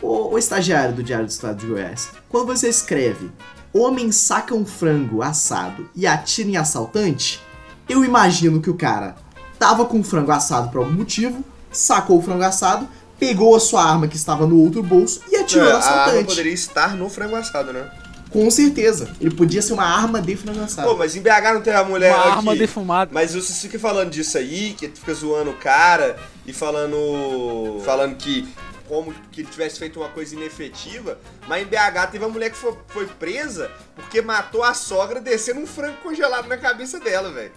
[0.00, 2.10] O, o estagiário do Diário do Estado de Goiás.
[2.28, 3.30] Quando você escreve
[3.76, 7.42] Homem saca um frango assado e atira em assaltante,
[7.88, 9.16] eu imagino que o cara
[9.58, 12.86] tava com o frango assado por algum motivo, sacou o frango assado,
[13.18, 16.24] pegou a sua arma que estava no outro bolso e atirou no a arma assaltante.
[16.26, 17.90] poderia estar no frango assado, né?
[18.30, 19.08] Com certeza.
[19.20, 20.88] Ele podia ser uma arma de frango assado.
[20.88, 22.30] Pô, mas em BH não tem a mulher Uma aqui.
[22.38, 23.10] arma defumada.
[23.14, 27.80] Mas vocês ficam falando disso aí, que fica zoando o cara e falando.
[27.84, 28.48] falando que.
[28.88, 31.18] Como que ele tivesse feito uma coisa inefetiva,
[31.48, 35.60] mas em BH teve uma mulher que foi, foi presa porque matou a sogra descendo
[35.60, 37.50] um frango congelado na cabeça dela, velho.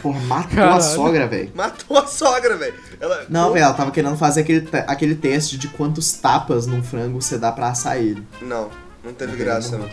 [0.00, 1.50] Porra, matou a sogra, velho.
[1.54, 2.74] Matou a sogra, velho.
[3.00, 7.20] Ela- Não, velho, ela tava querendo fazer aquele, aquele teste de quantos tapas num frango
[7.20, 8.24] você dá pra assar ele.
[8.40, 8.70] Não,
[9.02, 9.90] não teve graça, não.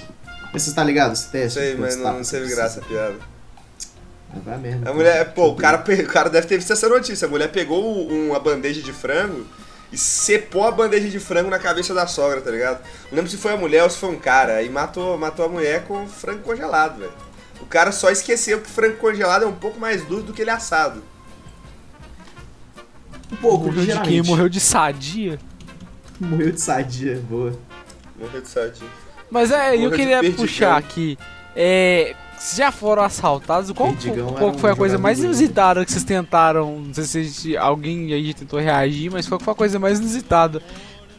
[0.53, 1.57] Mas você tá ligado esse teste?
[1.59, 3.15] Sei, mas não, não teve graça a piada.
[4.31, 4.89] Ah, Vai merda.
[4.89, 7.25] A mulher, pô, o cara, o cara deve ter visto essa notícia.
[7.27, 9.45] A mulher pegou uma bandeja de frango
[9.95, 12.83] e cepou a bandeja de frango na cabeça da sogra, tá ligado?
[13.09, 14.57] Não lembro se foi a mulher ou se foi um cara.
[14.57, 17.13] Aí matou, matou a mulher com frango congelado, velho.
[17.61, 20.51] O cara só esqueceu que frango congelado é um pouco mais duro do que ele
[20.51, 21.01] assado.
[23.31, 24.21] Um pouco, Morreu de quem?
[24.21, 25.39] Morreu de sadia?
[26.19, 27.57] Morreu de sadia, boa.
[28.19, 28.89] Morreu de sardinha.
[29.31, 31.17] Mas é, eu Morreu de queria puxar aqui.
[31.55, 32.13] É.
[32.45, 33.71] Vocês já foram assaltados?
[33.71, 33.91] Qual,
[34.37, 36.79] qual um foi a coisa mais inusitada que vocês tentaram?
[36.79, 40.61] Não sei se alguém aí tentou reagir, mas qual foi a coisa mais inusitada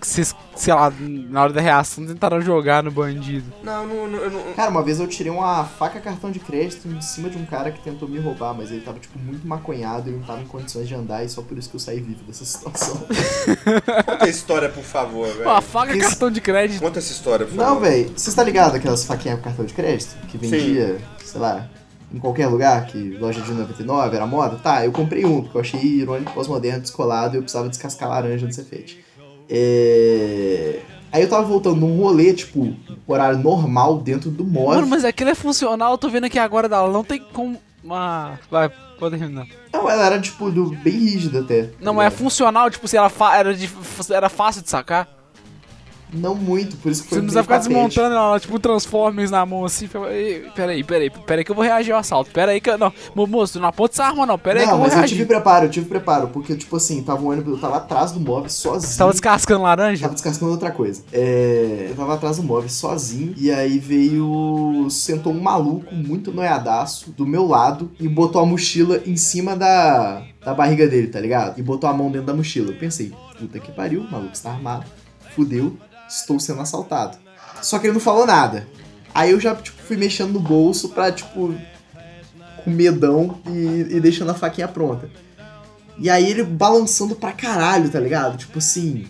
[0.00, 3.52] que vocês, sei lá, na hora da reação tentaram jogar no bandido?
[3.64, 4.52] Não, não, não, eu não.
[4.54, 7.72] Cara, uma vez eu tirei uma faca cartão de crédito em cima de um cara
[7.72, 10.86] que tentou me roubar, mas ele tava, tipo, muito maconhado e não tava em condições
[10.86, 13.04] de andar, e só por isso que eu saí vivo dessa situação.
[14.06, 15.42] Conta a história, por favor, velho.
[15.42, 16.80] Pô, a faca Isso- cartão de crédito.
[16.80, 17.74] Conta essa história, por favor.
[17.74, 20.14] Não, velho, você tá ligado aquelas faquinhas com cartão de crédito?
[20.28, 20.98] Que vendia,
[21.36, 21.68] sei lá,
[22.14, 24.56] em qualquer lugar, que loja de 99 era moda?
[24.56, 28.46] Tá, eu comprei um, porque eu achei irônico, pós-moderno, descolado e eu precisava descascar laranja
[28.46, 29.04] no Cefete.
[29.48, 30.80] É...
[31.12, 32.74] Aí eu tava voltando num rolê, tipo,
[33.06, 34.74] horário normal dentro do MOV.
[34.76, 37.58] Mano, mas aquilo é funcional, eu tô vendo aqui agora dela, não tem como.
[37.88, 38.68] Ah, vai,
[38.98, 39.46] pode terminar.
[39.72, 40.70] Não, ela era, tipo, do...
[40.70, 41.70] bem rígida até.
[41.80, 43.70] Não, mas é funcional, tipo, se ela fa- era, de-
[44.10, 45.08] era fácil de sacar.
[46.12, 49.44] Não muito, por isso que Você foi não precisa ficar desmontando ela, tipo, Transformers na
[49.44, 49.88] mão assim.
[50.10, 52.30] "Ei, Peraí, peraí, peraí que eu vou reagir ao assalto.
[52.30, 52.78] Peraí que eu.
[52.78, 54.98] Não, Mo- moço, não aponta essa arma não, peraí que eu Não, vou mas eu
[55.00, 55.16] reagir.
[55.16, 58.20] tive preparo, eu tive preparo, porque, tipo assim, tava um ônibus, eu tava atrás do
[58.20, 58.90] MOV sozinho.
[58.92, 60.02] Você tava descascando laranja?
[60.02, 61.02] Tava descascando outra coisa.
[61.12, 63.34] É, eu tava atrás do móvel sozinho.
[63.36, 64.86] E aí veio.
[64.90, 70.22] Sentou um maluco muito noiadaço do meu lado e botou a mochila em cima da,
[70.44, 71.58] da barriga dele, tá ligado?
[71.58, 72.70] E botou a mão dentro da mochila.
[72.70, 74.84] Eu pensei, puta que pariu, o maluco está armado.
[75.34, 75.76] Fudeu,
[76.08, 77.18] estou sendo assaltado.
[77.62, 78.66] Só que ele não falou nada.
[79.14, 81.54] Aí eu já, tipo, fui mexendo no bolso pra, tipo,
[82.62, 85.08] com medão e, e deixando a faquinha pronta.
[85.98, 88.36] E aí ele balançando pra caralho, tá ligado?
[88.36, 89.06] Tipo assim.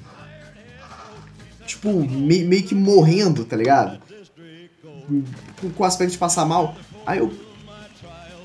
[1.66, 3.98] Tipo, me- meio que morrendo, tá ligado?
[5.60, 6.76] Com, com aspecto de passar mal.
[7.04, 7.32] Aí eu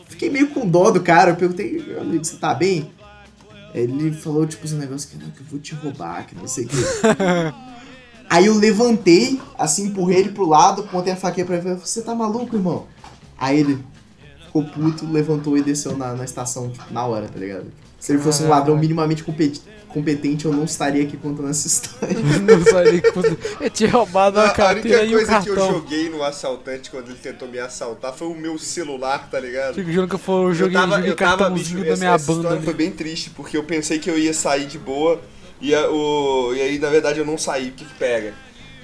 [0.10, 1.32] fiquei meio com dó do cara.
[1.32, 2.92] Eu perguntei, meu amigo, você tá bem?
[3.76, 6.66] Ele falou, tipo, uns negócios que, não, que eu vou te roubar, que não sei
[6.66, 6.76] o que.
[8.32, 11.80] Aí eu levantei, assim, empurrei ele pro lado, pontei a faquinha pra ele e falei,
[11.86, 12.88] você tá maluco, irmão?
[13.38, 13.84] Aí ele
[14.46, 17.66] ficou puto, levantou e desceu na, na estação, tipo, na hora, tá ligado?
[18.00, 22.16] Se ele fosse um ladrão minimamente competi- competente, eu não estaria aqui contando essa história.
[22.42, 25.50] Não que fosse- Eu tinha roubado A, a a carteira única e o coisa que
[25.50, 25.74] eu cartão.
[25.74, 29.76] joguei no assaltante quando ele tentou me assaltar foi o meu celular, tá ligado?
[29.76, 31.92] Fico jurando que eu for- eu joguei, eu tava, joguei eu tava, cartãozinho bicho, da
[31.92, 32.40] essa, minha essa banda.
[32.40, 32.66] história ali.
[32.66, 35.20] foi bem triste, porque eu pensei que eu ia sair de boa,
[35.62, 37.70] e, a- o, e aí, na verdade, eu não saí.
[37.70, 38.34] O que que pega?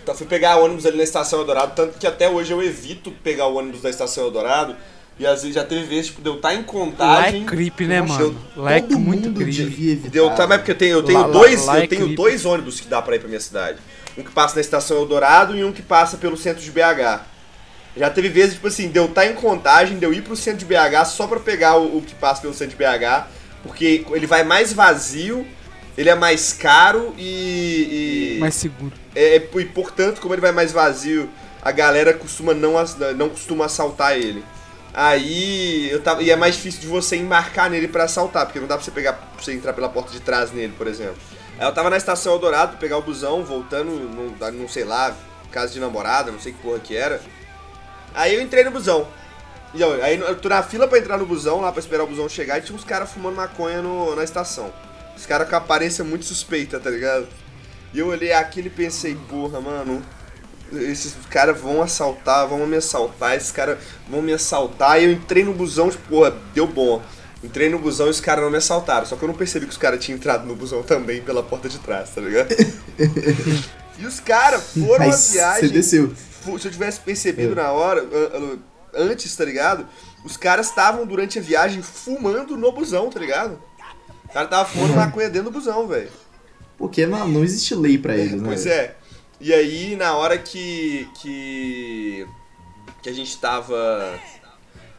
[0.01, 3.11] Então, eu fui pegar ônibus ali na Estação Eldorado, tanto que até hoje eu evito
[3.11, 4.75] pegar o ônibus da Estação Eldorado,
[5.19, 7.45] e às vezes já teve vezes, tipo, de eu estar em Lá é contagem...
[7.45, 8.37] creep, né, mano?
[8.55, 9.53] Lá é Todo muito mundo creep.
[9.55, 10.09] devia evitar.
[10.11, 12.01] Deu, tá, mas porque eu tenho, eu tenho Lá- lá- dois, lá é eu tenho
[12.03, 12.15] creep.
[12.15, 13.79] dois ônibus que dá pra ir pra minha cidade.
[14.17, 17.21] Um que passa na estação Eldorado e um que passa pelo centro de BH.
[17.97, 20.59] Já teve vezes, tipo assim, de eu estar em contagem, de eu ir pro centro
[20.59, 23.25] de BH só pra pegar o, o que passa pelo centro de BH,
[23.63, 25.45] porque ele vai mais vazio,
[25.97, 28.35] ele é mais caro e.
[28.35, 28.93] e Mais seguro.
[29.15, 31.29] é, e portanto, como ele vai mais vazio,
[31.61, 32.73] a galera costuma não,
[33.15, 34.43] não costuma assaltar ele.
[34.93, 36.21] Aí eu tava.
[36.21, 38.91] E é mais difícil de você embarcar nele pra assaltar, porque não dá pra você
[38.91, 39.13] pegar.
[39.13, 41.17] pra você entrar pela porta de trás nele, por exemplo.
[41.59, 45.15] Aí eu tava na estação Eldorado, pegar o busão, voltando, não, não sei lá,
[45.51, 47.19] casa de namorada, não sei que porra que era.
[48.13, 49.07] Aí eu entrei no busão.
[49.73, 52.07] E eu, aí eu tô na fila pra entrar no busão, lá pra esperar o
[52.07, 54.71] busão chegar, e tinha uns caras fumando maconha no, na estação.
[55.17, 57.27] Os caras com aparência muito suspeita, tá ligado?
[57.93, 60.01] E eu olhei aquilo e pensei, porra, mano,
[60.73, 63.77] esses caras vão assaltar, vão me assaltar, esses caras
[64.09, 65.01] vão me assaltar.
[65.01, 67.01] E eu entrei no busão, tipo, porra, deu bom.
[67.43, 69.05] Entrei no busão e os caras não me assaltaram.
[69.05, 71.69] Só que eu não percebi que os caras tinham entrado no busão também pela porta
[71.69, 72.49] de trás, tá ligado?
[73.99, 75.69] e os caras foram Aí a você viagem.
[75.69, 76.13] desceu.
[76.41, 77.55] Fu- Se eu tivesse percebido É.
[77.63, 78.59] na hora, an- an-
[79.09, 79.87] antes, tá ligado?
[80.25, 83.61] Os caras estavam durante a viagem fumando no busão, tá ligado?
[84.29, 86.09] O cara tava fumando maconha dentro do busão, velho.
[86.77, 88.43] Porque não, não existe lei pra eles, né?
[88.45, 88.95] Pois é.
[89.39, 91.07] E aí, na hora que.
[91.15, 92.27] que.
[93.01, 94.19] que a gente tava.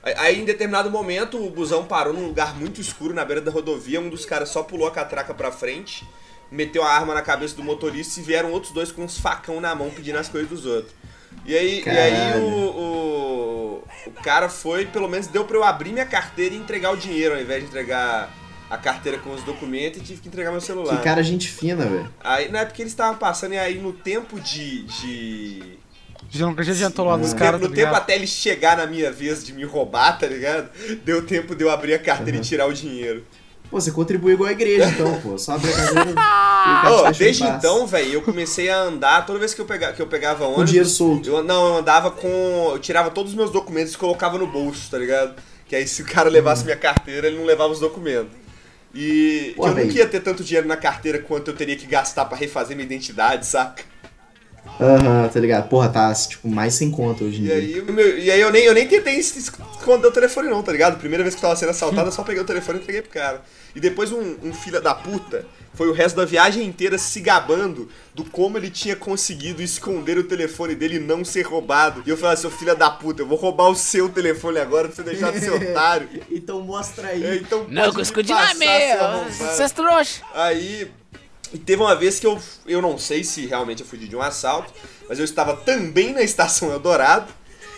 [0.03, 4.01] Aí- em determinado momento, o busão parou num lugar muito escuro na beira da rodovia.
[4.01, 6.09] Um dos caras só pulou a catraca pra frente,
[6.51, 9.75] meteu a arma na cabeça do motorista e vieram outros dois com uns facão na
[9.75, 10.95] mão pedindo as coisas dos outros.
[11.45, 15.93] E aí, e aí o, o, o cara foi, pelo menos deu pra eu abrir
[15.93, 18.33] minha carteira e entregar o dinheiro, ao invés de entregar
[18.71, 20.97] a carteira com os documentos e tive que entregar meu celular.
[20.99, 22.13] Que cara gente fina, velho.
[22.23, 24.83] Aí, não é porque eles estavam passando, e aí no tempo de.
[24.83, 25.79] de...
[26.31, 28.77] Já, não- já adiantou lá dos No, caras, tempo, tá no tempo até ele chegar
[28.77, 30.69] na minha vez de me roubar, tá ligado?
[31.05, 33.25] Deu tempo de eu abrir a carteira e tirar o dinheiro.
[33.71, 35.39] Pô, você contribui igual a igreja, então, pô.
[35.39, 38.23] Só abre a cadeira e o cara te Ô, deixa em desde então, velho, eu
[38.23, 40.69] comecei a andar, toda vez que eu, pega, que eu pegava Com ônibus.
[40.71, 41.29] dinheiro solto.
[41.29, 42.29] Eu, não, eu andava com.
[42.73, 45.35] Eu tirava todos os meus documentos e colocava no bolso, tá ligado?
[45.67, 48.33] Que aí se o cara levasse minha carteira, ele não levava os documentos.
[48.95, 49.87] E Pô, eu velho.
[49.87, 52.87] nunca ia ter tanto dinheiro na carteira quanto eu teria que gastar pra refazer minha
[52.87, 53.85] identidade, saca?
[54.81, 55.69] Aham, tá ligado?
[55.69, 57.55] Porra, tá, tipo, mais sem conta hoje em E dia.
[57.55, 60.71] aí, meu- e aí eu, nem, eu nem tentei es- esconder o telefone não, tá
[60.71, 60.99] ligado?
[60.99, 63.11] Primeira vez que eu tava sendo assaltado, eu só peguei o telefone e entreguei pro
[63.11, 63.43] cara.
[63.75, 65.45] E depois um, um filho da puta
[65.75, 70.25] foi o resto da viagem inteira se gabando do como ele tinha conseguido esconder o
[70.25, 72.03] telefone dele e não ser roubado.
[72.07, 74.97] E eu falei, seu filho da puta, eu vou roubar o seu telefone agora pra
[74.97, 76.09] você deixar de ser otário.
[76.31, 77.25] Então mostra aí.
[77.25, 79.25] É, então Não, que eu escondi na meia.
[79.29, 80.23] Vocês trouxas.
[80.35, 80.91] Aí
[81.53, 84.23] e teve uma vez que eu, eu não sei se realmente eu fugi de um
[84.23, 84.73] assalto,
[85.09, 87.33] mas eu estava também na estação Eldorado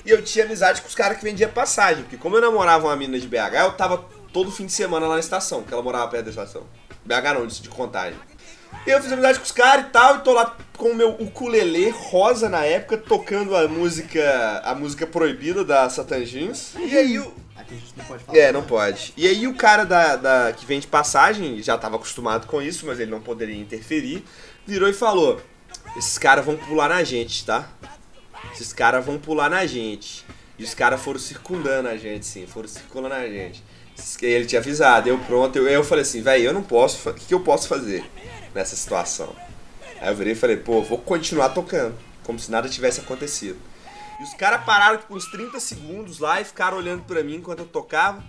[0.04, 2.96] e eu tinha amizade com os caras que vendiam passagem, porque como eu namorava uma
[2.96, 6.08] menina de BH, eu tava todo fim de semana lá na estação, que ela morava
[6.08, 6.64] perto da estação.
[7.04, 8.18] BH não, de contagem.
[8.86, 11.10] E eu fiz amizade com os caras e tal, e tô lá com o meu
[11.10, 16.74] ukulele rosa na época, tocando a música a música proibida da Satan Jeans.
[16.76, 17.34] E aí o,
[17.70, 18.38] Aqui a gente não pode falar.
[18.38, 19.12] é, não pode.
[19.16, 22.98] E aí o cara da, da- que vende passagem já tava acostumado com isso, mas
[22.98, 24.24] ele não poderia interferir,
[24.66, 25.40] virou e falou:
[25.96, 27.68] Esses caras vão pular na gente, tá?
[28.52, 30.24] Esses caras vão pular na gente.
[30.58, 33.62] E os caras foram circundando a gente, sim, foram circulando a gente.
[34.20, 37.26] Ele tinha avisado, eu pronto, eu, eu falei assim, velho, eu não posso, o que,
[37.26, 38.04] que eu posso fazer
[38.54, 39.34] nessa situação?
[40.00, 43.58] Aí eu virei e falei, pô, vou continuar tocando, como se nada tivesse acontecido.
[44.20, 47.60] E os caras pararam tipo, uns 30 segundos lá e ficaram olhando pra mim enquanto
[47.60, 48.22] eu tocava.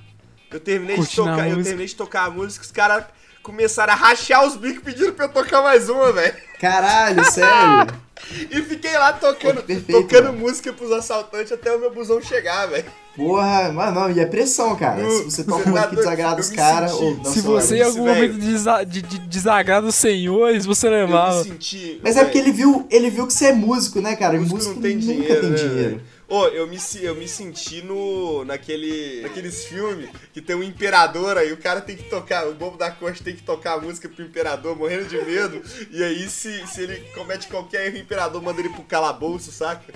[0.49, 1.63] Eu terminei, de Curtindo tocar, eu música.
[1.63, 3.05] terminei de tocar a música, os caras
[3.43, 6.33] começaram a rachar os bicos pedindo pra eu tocar mais uma, velho.
[6.59, 8.01] Caralho, sério.
[8.51, 10.37] E fiquei lá tocando, perfeito, tocando mano.
[10.37, 12.85] música pros assaltantes até o meu busão chegar, velho.
[13.15, 15.03] Porra, mano, não, e é pressão, cara.
[15.09, 16.91] Se você toma uma que desagrada os caras.
[16.91, 21.39] Eu Se você em algum momento desa- de, de- desagrada os senhores, você Eu levava.
[21.39, 21.99] me senti.
[22.03, 24.35] Mas é porque ele viu, ele viu que você é músico, né, cara?
[24.37, 25.75] Músico músico não tem nunca dinheiro, tem né, dinheiro.
[25.89, 26.01] velho?
[26.34, 28.45] Ô, eu me, eu me senti no.
[28.45, 29.19] naquele.
[29.21, 32.89] naqueles filmes que tem um imperador aí, o cara tem que tocar, o bobo da
[32.89, 35.61] corte tem que tocar a música pro imperador, morrendo de medo.
[35.91, 39.93] E aí, se, se ele comete qualquer erro, o imperador manda ele pro calabouço, saca?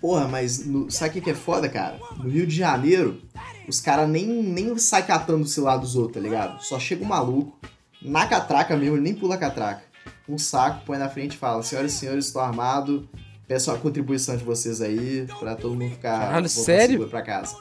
[0.00, 1.98] Porra, mas no- sabe o que é foda, cara?
[2.16, 3.20] No Rio de Janeiro,
[3.68, 6.62] os caras nem, nem sai catando o celular dos outros, tá ligado?
[6.64, 7.58] Só chega um maluco,
[8.00, 9.82] na catraca mesmo, ele nem pula a catraca.
[10.26, 13.06] Um saco, põe na frente e fala: Senhoras e senhores, estou armado.
[13.46, 17.06] Peço a contribuição de vocês aí, pra todo mundo ficar Caralho, sério?
[17.08, 17.56] pra casa.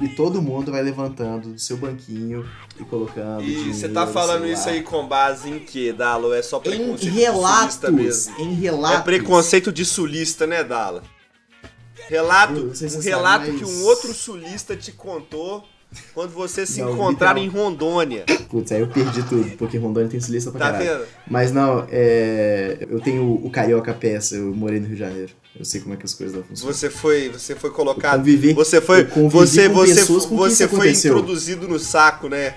[0.00, 3.42] E todo mundo vai levantando do seu banquinho e colocando.
[3.44, 6.32] E você tá falando isso aí com base em quê, Dalo?
[6.34, 8.38] É só Em preconceito de relatos, sulista mesmo.
[8.40, 8.98] em relatos.
[8.98, 11.04] É preconceito de sulista, né, Dala?
[12.08, 15.62] Relato, se um relato sabe, que mas- um outro sulista te contou
[16.14, 17.48] quando vocês se Não, encontraram em.
[17.48, 18.24] Rondônia.
[18.50, 20.98] Putz, aí eu perdi tudo, porque Rondônia tem sulista pra Tá caralho.
[21.00, 21.08] vendo?
[21.30, 22.86] Mas não, é...
[22.90, 25.32] eu tenho o Carioca Peça, eu morei no Rio de Janeiro.
[25.58, 26.72] Eu sei como é que as coisas lá funcionam.
[26.74, 28.18] Você foi, você foi colocado.
[28.18, 31.12] Convivi- você foi, você, com você, pessoas com quem você foi aconteceu.
[31.18, 32.54] introduzido no saco, né?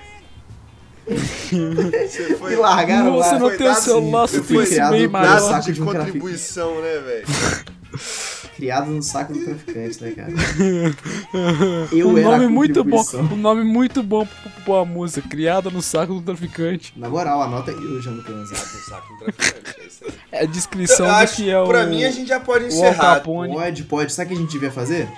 [1.06, 3.38] Você foi Me largaram Você lá.
[3.38, 5.40] não foi tem o celular foi suficiente criado maior.
[5.40, 7.26] saco de de um contribuição, né, velho?
[8.62, 10.30] Criado no saco do traficante, né, cara?
[11.92, 13.02] Um Eu era a nome muito bom,
[13.32, 16.92] um nome muito bom pra, pra uma música, criada no saco do traficante.
[16.96, 18.22] Na moral, anota aí eu já no.
[18.22, 20.12] No saco do traficante, é isso aí.
[20.30, 21.66] É a descrição Eu do acho que que é o.
[21.66, 23.18] pra mim a gente já pode encerrar.
[23.18, 24.12] Pode, pode.
[24.12, 25.08] Sabe o que a gente devia fazer?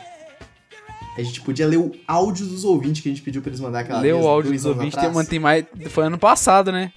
[1.18, 3.80] A gente podia ler o áudio dos ouvintes que a gente pediu pra eles mandar
[3.80, 5.66] aquela vez, o áudio dos ouvintes, tem, tem mais.
[5.90, 6.92] Foi ano passado, né?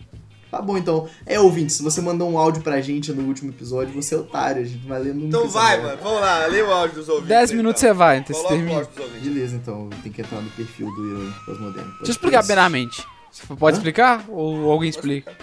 [0.50, 1.10] Tá bom, então.
[1.26, 4.62] É, ouvinte, se você mandou um áudio pra gente no último episódio, você é otário.
[4.62, 5.98] A gente vai ler no Então vai, mano.
[6.02, 7.30] Vamos lá, lê o áudio dos ouvintes.
[7.30, 7.94] 10 aí, minutos então.
[7.94, 8.76] você vai, então você termina.
[8.78, 9.28] áudio dos ouvintes.
[9.28, 9.90] Beleza, então.
[10.02, 11.90] Tem que entrar no perfil do Irônico Pós-Moderno.
[11.92, 13.06] Deixa eu explicar primeiramente.
[13.32, 13.80] Você Pode Hã?
[13.80, 14.26] explicar?
[14.30, 15.34] Ou alguém explica?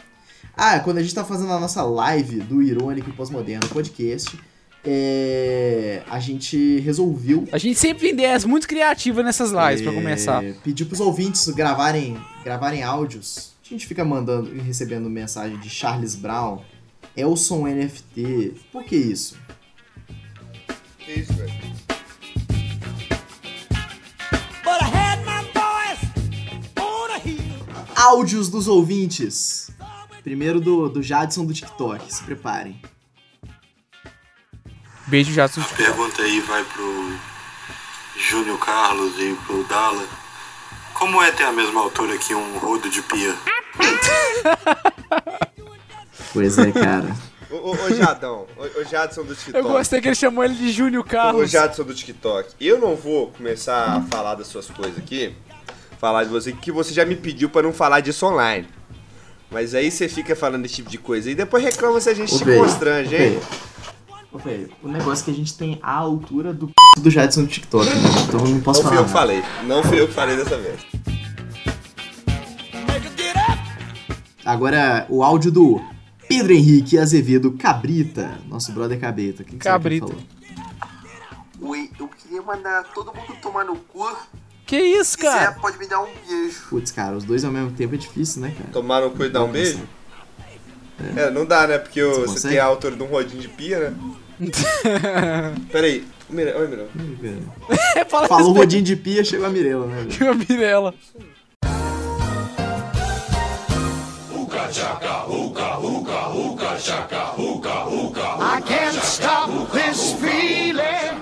[0.56, 4.38] Ah, quando a gente tá fazendo a nossa live do Irônico e Pós-Moderno podcast,
[4.84, 6.02] é...
[6.08, 10.42] a gente resolveu A gente sempre tem ideias muito criativas nessas lives pra é, começar.
[10.62, 13.53] pedir pros ouvintes gravarem, gravarem áudios.
[13.64, 16.62] A gente fica mandando e recebendo mensagem de Charles Brown,
[17.16, 18.60] Elson NFT.
[18.70, 19.38] Por que isso?
[20.98, 21.52] Que isso, velho?
[27.96, 29.70] Áudios dos ouvintes.
[30.22, 32.12] Primeiro do, do Jadson do TikTok.
[32.12, 32.78] Se preparem.
[35.06, 35.62] Beijo, Jadson.
[35.62, 37.18] A pergunta aí vai pro
[38.18, 40.23] Júnior Carlos e pro Dala.
[40.94, 43.34] Como é ter a mesma altura que um rodo de pia?
[46.32, 47.14] Pois é, cara.
[47.48, 49.56] Ô, ô, ô Jadão, ô, ô Jadson do TikTok.
[49.64, 51.48] Eu gostei que ele chamou ele de Júnior Ô Carlos.
[51.48, 55.32] Jadson do TikTok, eu não vou começar a falar das suas coisas aqui,
[56.00, 58.68] falar de você, que você já me pediu pra não falar disso online.
[59.48, 62.34] Mas aí você fica falando esse tipo de coisa e depois reclama se a gente
[62.34, 63.40] Ô, te constrange, hein?
[64.38, 64.70] Velho.
[64.82, 66.70] O negócio é que a gente tem a altura do
[67.00, 67.94] do Jadson do TikTok, né?
[68.28, 69.00] Então eu não posso Não fui falar.
[69.00, 69.42] eu que nada.
[69.58, 70.80] falei, não fui eu que falei dessa vez.
[74.44, 75.80] Agora, o áudio do
[76.28, 79.42] Pedro Henrique Azevedo Cabrita, nosso brother Cabrita.
[79.44, 80.22] Quem que será que ele Cabrita.
[81.58, 81.70] falou?
[81.72, 84.06] Oi, eu queria mandar todo mundo tomar no cu.
[84.66, 85.52] Que isso, Se quiser, cara?
[85.60, 86.62] pode me dar um beijo.
[86.70, 88.70] Putz, cara, os dois ao mesmo tempo é difícil, né, cara?
[88.72, 89.80] Tomar no cu e dar um beijo?
[91.16, 91.78] É, não dá, né?
[91.78, 92.54] Porque Você você, consegue?
[92.54, 93.96] tem a altura de um rodinho de pia, né?
[95.70, 96.86] Peraí, Mira, oi, Mirão.
[98.08, 98.58] Fala Falou respeito.
[98.58, 100.06] rodinho de pia, chegou a Mirella, né?
[100.10, 100.94] Chegou a Mirella.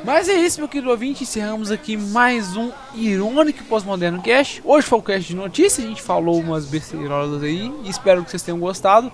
[0.05, 1.25] Mas é isso, meu querido ouvinte.
[1.25, 4.63] Encerramos aqui mais um Irônico Pós-Moderno Cast.
[4.65, 5.85] Hoje foi o cast de notícias.
[5.85, 7.73] A gente falou umas besteirolas aí.
[7.85, 9.13] E espero que vocês tenham gostado.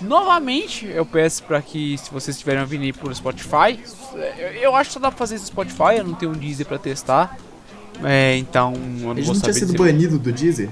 [0.00, 3.78] Novamente, eu peço para que, se vocês estiverem ouvindo aí por Spotify,
[4.38, 5.98] eu- eu acho que só dá pra fazer isso no Spotify.
[5.98, 7.36] Eu não tenho um Deezer pra testar.
[8.04, 9.78] É, então eu não A vou gente não tinha sido dizer.
[9.78, 10.68] banido do Deezer?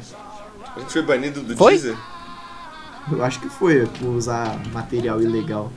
[0.76, 1.72] A gente foi banido do Foi?
[1.72, 1.96] Deezer?
[3.10, 5.72] Eu acho que foi, por usar material ilegal.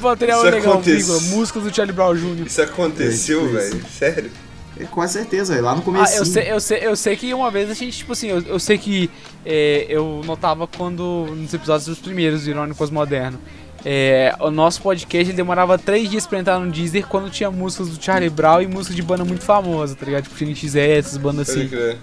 [0.00, 0.96] Material Isso legal, acontece.
[0.96, 2.46] vírgula, músicas do Charlie Brown Jr.
[2.46, 3.84] Isso aconteceu, É, velho?
[3.88, 4.30] Sério?
[4.78, 6.16] É, com certeza, lá no Ah, começo.
[6.16, 8.58] eu sei, eu, sei, eu sei que uma vez a gente, tipo assim, eu, eu
[8.58, 9.10] sei que
[9.44, 13.38] é, eu notava quando, nos episódios dos primeiros do Irônicos Moderno,
[13.84, 18.02] é, o nosso podcast demorava três dias pra entrar no Deezer quando tinha músicas do
[18.02, 20.24] Charlie Brown e músicas de banda muito famosa, tá ligado?
[20.24, 21.68] Tipo NX0, essas bandas assim.
[21.68, 21.96] crer.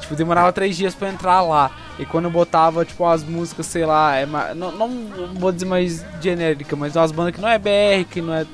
[0.00, 1.70] Tipo, demorava três dias pra entrar lá.
[1.98, 4.88] E quando eu botava, tipo, as músicas, sei lá, é ma- não, não
[5.34, 8.46] vou dizer mais genérica, mas umas bandas que não é BR, que não é.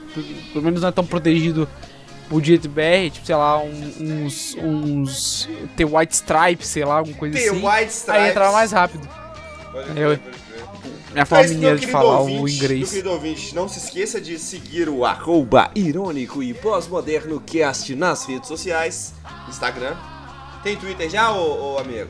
[0.53, 1.68] Pelo menos não é tão protegido
[2.41, 3.93] direito BR, tipo, sei lá, um-
[4.25, 4.57] uns.
[4.61, 5.49] uns.
[5.77, 7.57] The White Stripes, sei lá, alguma coisa The assim.
[7.66, 8.22] White Stripes.
[8.22, 9.09] Aí entrava mais rápido.
[9.72, 10.35] Pode Eu- crer, pode crer.
[11.12, 12.91] Minha forma mineira de falar o ouvinte, Meu inglês.
[12.91, 18.49] querido ouvinte, não se esqueça de seguir o arroba irônico e pós-moderno cast nas redes
[18.49, 19.14] sociais,
[19.49, 19.95] Instagram.
[20.64, 22.09] Tem Twitter já, ô, ô amigo?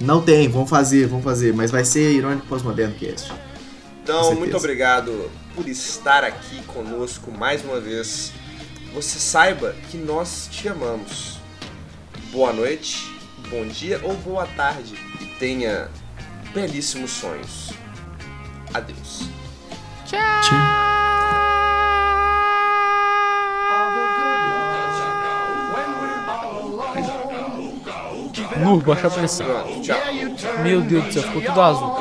[0.00, 3.32] Não tem, vamos fazer, vamos fazer, mas vai ser Irônico Pós-Moderno Cast.
[4.02, 8.32] Então, muito obrigado por estar aqui conosco mais uma vez.
[8.94, 11.38] Você saiba que nós te amamos.
[12.30, 13.10] Boa noite,
[13.48, 14.94] bom dia ou boa tarde.
[15.20, 15.88] E tenha
[16.52, 17.72] belíssimos sonhos.
[18.72, 19.22] Adeus.
[28.58, 29.46] Nu, baixa a pressão.
[29.46, 29.98] Pronto, tchau.
[30.62, 31.96] Meu Deus do céu, ficou tudo azul.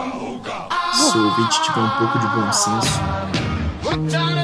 [0.94, 3.00] Se o ouvinte tiver um pouco de bom senso,
[3.92, 4.41] What time?